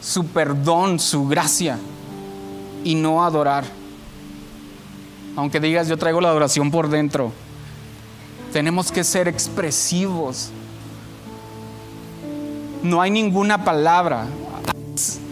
su 0.00 0.24
perdón, 0.24 0.98
su 1.00 1.28
gracia 1.28 1.78
y 2.82 2.94
no 2.94 3.22
adorar. 3.24 3.64
Aunque 5.36 5.60
digas, 5.60 5.86
yo 5.86 5.98
traigo 5.98 6.22
la 6.22 6.30
adoración 6.30 6.70
por 6.70 6.88
dentro. 6.88 7.30
Tenemos 8.54 8.90
que 8.90 9.04
ser 9.04 9.28
expresivos. 9.28 10.48
No 12.82 13.02
hay 13.02 13.10
ninguna 13.10 13.64
palabra. 13.64 14.28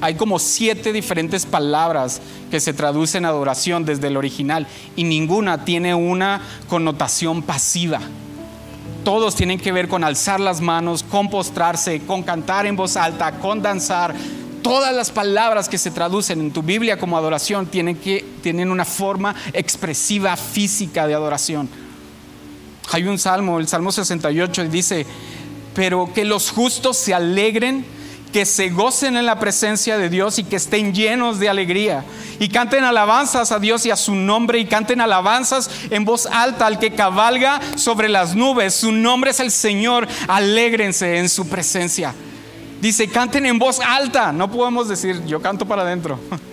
Hay 0.00 0.14
como 0.14 0.38
siete 0.38 0.92
diferentes 0.92 1.44
palabras 1.44 2.22
que 2.50 2.60
se 2.60 2.72
traducen 2.72 3.26
adoración 3.26 3.84
desde 3.84 4.06
el 4.06 4.16
original 4.16 4.66
y 4.96 5.04
ninguna 5.04 5.64
tiene 5.64 5.94
una 5.94 6.40
connotación 6.68 7.42
pasiva. 7.42 8.00
Todos 9.04 9.34
tienen 9.34 9.58
que 9.58 9.72
ver 9.72 9.88
con 9.88 10.04
alzar 10.04 10.40
las 10.40 10.60
manos, 10.60 11.02
con 11.02 11.28
postrarse, 11.28 12.00
con 12.06 12.22
cantar 12.22 12.66
en 12.66 12.76
voz 12.76 12.96
alta, 12.96 13.32
con 13.32 13.60
danzar. 13.60 14.14
Todas 14.62 14.94
las 14.94 15.10
palabras 15.10 15.68
que 15.68 15.78
se 15.78 15.90
traducen 15.90 16.40
en 16.40 16.50
tu 16.50 16.62
Biblia 16.62 16.98
como 16.98 17.16
adoración 17.16 17.66
tienen, 17.66 17.96
que, 17.96 18.24
tienen 18.42 18.70
una 18.70 18.84
forma 18.84 19.34
expresiva 19.52 20.36
física 20.36 21.06
de 21.06 21.14
adoración. 21.14 21.68
Hay 22.92 23.04
un 23.04 23.18
salmo, 23.18 23.58
el 23.58 23.68
Salmo 23.68 23.92
68, 23.92 24.64
y 24.64 24.68
dice, 24.68 25.06
pero 25.74 26.10
que 26.12 26.24
los 26.24 26.50
justos 26.50 26.96
se 26.96 27.14
alegren 27.14 27.84
que 28.32 28.46
se 28.46 28.70
gocen 28.70 29.16
en 29.16 29.26
la 29.26 29.38
presencia 29.38 29.98
de 29.98 30.08
Dios 30.08 30.38
y 30.38 30.44
que 30.44 30.56
estén 30.56 30.94
llenos 30.94 31.38
de 31.38 31.48
alegría. 31.48 32.04
Y 32.38 32.48
canten 32.48 32.84
alabanzas 32.84 33.52
a 33.52 33.58
Dios 33.58 33.84
y 33.86 33.90
a 33.90 33.96
su 33.96 34.14
nombre 34.14 34.58
y 34.58 34.66
canten 34.66 35.00
alabanzas 35.00 35.70
en 35.90 36.04
voz 36.04 36.26
alta 36.26 36.66
al 36.66 36.78
que 36.78 36.92
cabalga 36.92 37.60
sobre 37.76 38.08
las 38.08 38.34
nubes. 38.34 38.74
Su 38.74 38.92
nombre 38.92 39.32
es 39.32 39.40
el 39.40 39.50
Señor. 39.50 40.06
Alégrense 40.28 41.18
en 41.18 41.28
su 41.28 41.48
presencia. 41.48 42.14
Dice, 42.80 43.08
canten 43.08 43.46
en 43.46 43.58
voz 43.58 43.80
alta. 43.80 44.32
No 44.32 44.50
podemos 44.50 44.88
decir, 44.88 45.24
yo 45.26 45.42
canto 45.42 45.66
para 45.66 45.82
adentro. 45.82 46.18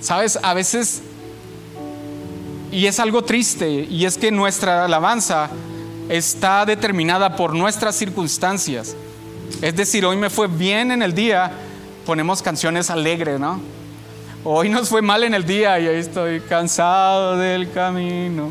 Sabes, 0.00 0.38
a 0.42 0.52
veces, 0.52 1.00
y 2.70 2.84
es 2.84 3.00
algo 3.00 3.24
triste, 3.24 3.70
y 3.88 4.04
es 4.04 4.18
que 4.18 4.30
nuestra 4.30 4.84
alabanza 4.84 5.48
está 6.08 6.64
determinada 6.66 7.36
por 7.36 7.54
nuestras 7.54 7.96
circunstancias. 7.96 8.94
Es 9.62 9.74
decir, 9.76 10.04
hoy 10.04 10.16
me 10.16 10.30
fue 10.30 10.46
bien 10.46 10.90
en 10.90 11.02
el 11.02 11.14
día, 11.14 11.52
ponemos 12.06 12.42
canciones 12.42 12.90
alegres, 12.90 13.40
¿no? 13.40 13.60
Hoy 14.44 14.68
nos 14.68 14.88
fue 14.88 15.00
mal 15.00 15.24
en 15.24 15.34
el 15.34 15.46
día 15.46 15.78
y 15.80 15.86
ahí 15.86 15.96
estoy 15.96 16.40
cansado 16.40 17.38
del 17.38 17.70
camino. 17.72 18.50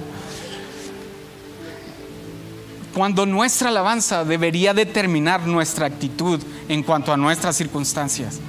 Cuando 2.96 3.26
nuestra 3.26 3.70
alabanza 3.70 4.24
debería 4.24 4.74
determinar 4.74 5.46
nuestra 5.46 5.86
actitud 5.86 6.40
en 6.68 6.84
cuanto 6.84 7.12
a 7.14 7.18
nuestras 7.18 7.56
circunstancias. 7.56 8.40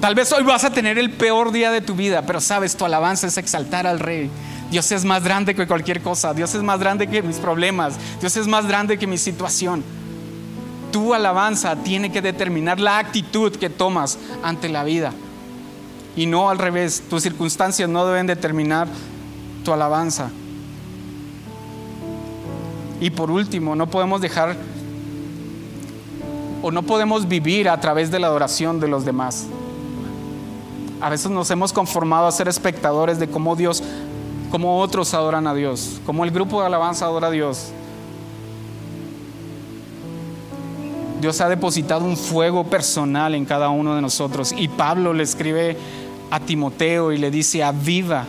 Tal 0.00 0.16
vez 0.16 0.32
hoy 0.32 0.42
vas 0.42 0.64
a 0.64 0.70
tener 0.70 0.98
el 0.98 1.12
peor 1.12 1.52
día 1.52 1.70
de 1.70 1.80
tu 1.80 1.94
vida, 1.94 2.22
pero 2.22 2.40
sabes, 2.40 2.76
tu 2.76 2.84
alabanza 2.84 3.28
es 3.28 3.36
exaltar 3.36 3.86
al 3.86 4.00
rey 4.00 4.28
Dios 4.72 4.90
es 4.90 5.04
más 5.04 5.22
grande 5.22 5.54
que 5.54 5.66
cualquier 5.66 6.00
cosa. 6.00 6.32
Dios 6.32 6.54
es 6.54 6.62
más 6.62 6.80
grande 6.80 7.06
que 7.06 7.20
mis 7.22 7.36
problemas. 7.36 7.92
Dios 8.20 8.34
es 8.38 8.46
más 8.46 8.66
grande 8.66 8.96
que 8.96 9.06
mi 9.06 9.18
situación. 9.18 9.84
Tu 10.90 11.12
alabanza 11.12 11.76
tiene 11.76 12.10
que 12.10 12.22
determinar 12.22 12.80
la 12.80 12.96
actitud 12.96 13.54
que 13.54 13.68
tomas 13.68 14.18
ante 14.42 14.70
la 14.70 14.82
vida. 14.82 15.12
Y 16.16 16.24
no 16.24 16.48
al 16.48 16.56
revés. 16.56 17.02
Tus 17.10 17.22
circunstancias 17.22 17.86
no 17.86 18.06
deben 18.06 18.26
determinar 18.26 18.88
tu 19.62 19.74
alabanza. 19.74 20.30
Y 22.98 23.10
por 23.10 23.30
último, 23.30 23.76
no 23.76 23.90
podemos 23.90 24.22
dejar 24.22 24.56
o 26.62 26.70
no 26.70 26.82
podemos 26.82 27.28
vivir 27.28 27.68
a 27.68 27.78
través 27.78 28.10
de 28.10 28.18
la 28.18 28.28
adoración 28.28 28.80
de 28.80 28.88
los 28.88 29.04
demás. 29.04 29.48
A 31.02 31.10
veces 31.10 31.30
nos 31.30 31.50
hemos 31.50 31.74
conformado 31.74 32.26
a 32.26 32.32
ser 32.32 32.48
espectadores 32.48 33.18
de 33.18 33.28
cómo 33.28 33.54
Dios 33.54 33.82
como 34.52 34.80
otros 34.80 35.14
adoran 35.14 35.46
a 35.46 35.54
Dios, 35.54 35.98
como 36.04 36.24
el 36.24 36.30
grupo 36.30 36.60
de 36.60 36.66
alabanza 36.66 37.06
adora 37.06 37.28
a 37.28 37.30
Dios. 37.30 37.72
Dios 41.22 41.40
ha 41.40 41.48
depositado 41.48 42.04
un 42.04 42.18
fuego 42.18 42.64
personal 42.64 43.34
en 43.34 43.46
cada 43.46 43.70
uno 43.70 43.94
de 43.94 44.02
nosotros. 44.02 44.52
Y 44.54 44.68
Pablo 44.68 45.14
le 45.14 45.22
escribe 45.22 45.78
a 46.30 46.38
Timoteo 46.38 47.12
y 47.12 47.16
le 47.16 47.30
dice, 47.30 47.64
aviva 47.64 48.26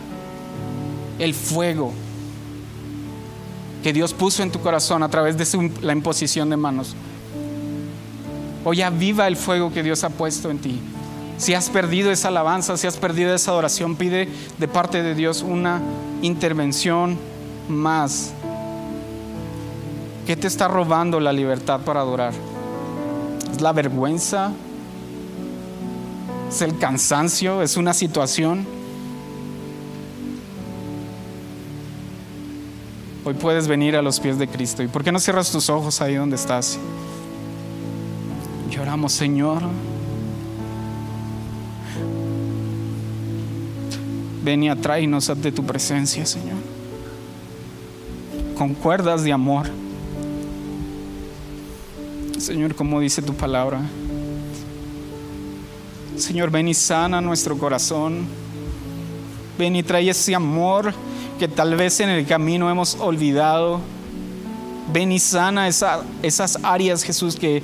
el 1.18 1.34
fuego 1.34 1.92
que 3.82 3.92
Dios 3.92 4.14
puso 4.14 4.42
en 4.42 4.50
tu 4.50 4.60
corazón 4.60 5.02
a 5.02 5.10
través 5.10 5.36
de 5.36 5.70
la 5.82 5.92
imposición 5.92 6.48
de 6.48 6.56
manos. 6.56 6.96
Hoy 8.64 8.80
aviva 8.80 9.26
el 9.26 9.36
fuego 9.36 9.70
que 9.70 9.82
Dios 9.82 10.04
ha 10.04 10.08
puesto 10.08 10.50
en 10.50 10.58
ti. 10.58 10.80
Si 11.36 11.52
has 11.54 11.68
perdido 11.68 12.10
esa 12.10 12.28
alabanza, 12.28 12.76
si 12.76 12.86
has 12.86 12.96
perdido 12.96 13.34
esa 13.34 13.50
adoración, 13.50 13.96
pide 13.96 14.28
de 14.58 14.68
parte 14.68 15.02
de 15.02 15.14
Dios 15.14 15.42
una 15.42 15.80
intervención 16.22 17.18
más. 17.68 18.32
¿Qué 20.26 20.36
te 20.36 20.46
está 20.46 20.68
robando 20.68 21.20
la 21.20 21.32
libertad 21.32 21.80
para 21.80 22.00
adorar? 22.00 22.32
¿Es 23.52 23.60
la 23.60 23.72
vergüenza? 23.72 24.52
¿Es 26.48 26.62
el 26.62 26.78
cansancio? 26.78 27.62
¿Es 27.62 27.76
una 27.76 27.92
situación? 27.92 28.66
Hoy 33.24 33.34
puedes 33.34 33.68
venir 33.68 33.96
a 33.96 34.02
los 34.02 34.20
pies 34.20 34.38
de 34.38 34.46
Cristo. 34.48 34.82
¿Y 34.82 34.88
por 34.88 35.02
qué 35.02 35.10
no 35.10 35.18
cierras 35.18 35.50
tus 35.50 35.68
ojos 35.68 36.00
ahí 36.00 36.14
donde 36.14 36.36
estás? 36.36 36.78
Lloramos, 38.70 39.12
Señor. 39.12 39.62
Ven 44.44 44.62
y 44.62 44.68
atráenos 44.68 45.32
de 45.40 45.52
tu 45.52 45.64
presencia, 45.64 46.26
Señor. 46.26 46.58
Con 48.58 48.74
cuerdas 48.74 49.24
de 49.24 49.32
amor. 49.32 49.70
Señor, 52.38 52.74
como 52.74 53.00
dice 53.00 53.22
tu 53.22 53.32
palabra. 53.32 53.80
Señor, 56.18 56.50
ven 56.50 56.68
y 56.68 56.74
sana 56.74 57.22
nuestro 57.22 57.56
corazón. 57.56 58.26
Ven 59.58 59.76
y 59.76 59.82
trae 59.82 60.10
ese 60.10 60.34
amor 60.34 60.92
que 61.38 61.48
tal 61.48 61.74
vez 61.74 62.00
en 62.00 62.10
el 62.10 62.26
camino 62.26 62.70
hemos 62.70 62.96
olvidado. 63.00 63.80
Ven 64.92 65.10
y 65.10 65.20
sana 65.20 65.68
esas 65.68 66.58
áreas, 66.62 67.02
Jesús, 67.02 67.36
que 67.36 67.62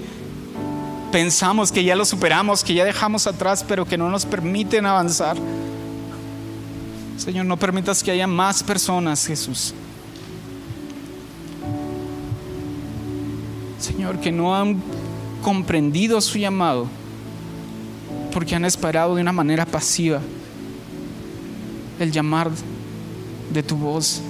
pensamos 1.12 1.70
que 1.70 1.84
ya 1.84 1.94
lo 1.94 2.06
superamos, 2.06 2.64
que 2.64 2.72
ya 2.72 2.86
dejamos 2.86 3.26
atrás, 3.26 3.66
pero 3.68 3.84
que 3.84 3.98
no 3.98 4.08
nos 4.08 4.24
permiten 4.24 4.86
avanzar. 4.86 5.36
Señor, 7.20 7.44
no 7.44 7.58
permitas 7.58 8.02
que 8.02 8.10
haya 8.10 8.26
más 8.26 8.62
personas, 8.62 9.26
Jesús. 9.26 9.74
Señor, 13.78 14.18
que 14.20 14.32
no 14.32 14.56
han 14.56 14.82
comprendido 15.42 16.18
su 16.22 16.38
llamado 16.38 16.86
porque 18.32 18.54
han 18.54 18.64
esperado 18.64 19.16
de 19.16 19.20
una 19.20 19.32
manera 19.32 19.66
pasiva 19.66 20.22
el 21.98 22.10
llamar 22.10 22.50
de 23.52 23.62
tu 23.62 23.76
voz. 23.76 24.22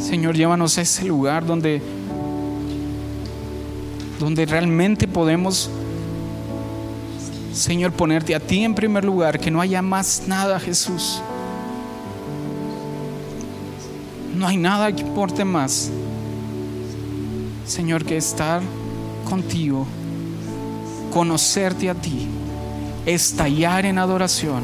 Señor, 0.00 0.34
llévanos 0.34 0.76
a 0.76 0.80
ese 0.80 1.04
lugar 1.04 1.46
donde, 1.46 1.80
donde 4.18 4.44
realmente 4.44 5.06
podemos 5.06 5.70
Señor, 7.52 7.92
ponerte 7.92 8.34
a 8.34 8.40
ti 8.40 8.64
en 8.64 8.74
primer 8.74 9.04
lugar, 9.04 9.38
que 9.38 9.50
no 9.50 9.60
haya 9.60 9.82
más 9.82 10.22
nada, 10.26 10.58
Jesús. 10.58 11.20
No 14.34 14.46
hay 14.46 14.56
nada 14.56 14.90
que 14.90 15.02
importe 15.02 15.44
más, 15.44 15.90
Señor, 17.66 18.04
que 18.04 18.16
estar 18.16 18.62
contigo, 19.28 19.86
conocerte 21.12 21.90
a 21.90 21.94
ti, 21.94 22.26
estallar 23.04 23.84
en 23.84 23.98
adoración, 23.98 24.62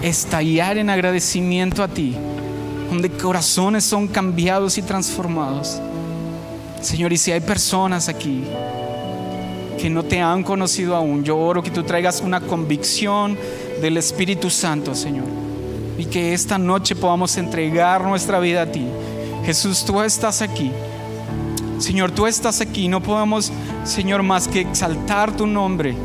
estallar 0.00 0.78
en 0.78 0.90
agradecimiento 0.90 1.82
a 1.82 1.88
ti, 1.88 2.16
donde 2.88 3.10
corazones 3.10 3.84
son 3.84 4.06
cambiados 4.06 4.78
y 4.78 4.82
transformados. 4.82 5.80
Señor, 6.80 7.12
y 7.12 7.18
si 7.18 7.32
hay 7.32 7.40
personas 7.40 8.08
aquí, 8.08 8.44
que 9.78 9.88
no 9.88 10.02
te 10.02 10.20
han 10.20 10.42
conocido 10.42 10.94
aún, 10.94 11.24
yo 11.24 11.38
oro 11.38 11.62
que 11.62 11.70
tú 11.70 11.82
traigas 11.84 12.20
una 12.20 12.40
convicción 12.40 13.38
del 13.80 13.96
Espíritu 13.96 14.50
Santo, 14.50 14.94
Señor. 14.94 15.26
Y 15.96 16.04
que 16.04 16.34
esta 16.34 16.58
noche 16.58 16.94
podamos 16.94 17.36
entregar 17.36 18.02
nuestra 18.04 18.38
vida 18.40 18.62
a 18.62 18.66
ti. 18.66 18.86
Jesús, 19.44 19.84
tú 19.84 20.02
estás 20.02 20.42
aquí. 20.42 20.70
Señor, 21.78 22.10
tú 22.10 22.26
estás 22.26 22.60
aquí. 22.60 22.88
No 22.88 23.02
podemos, 23.02 23.50
Señor, 23.84 24.22
más 24.22 24.46
que 24.46 24.60
exaltar 24.60 25.36
tu 25.36 25.46
nombre. 25.46 25.96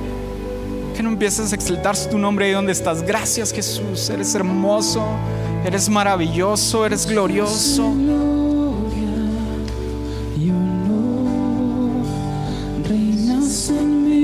Que 0.96 1.04
no 1.04 1.10
empieces 1.10 1.52
a 1.52 1.56
exaltar 1.56 1.98
tu 2.10 2.18
nombre 2.18 2.46
ahí 2.46 2.52
donde 2.52 2.72
estás. 2.72 3.04
Gracias, 3.04 3.52
Jesús. 3.52 4.10
Eres 4.10 4.34
hermoso, 4.36 5.04
eres 5.66 5.90
maravilloso, 5.90 6.86
eres 6.86 7.06
glorioso. 7.06 7.94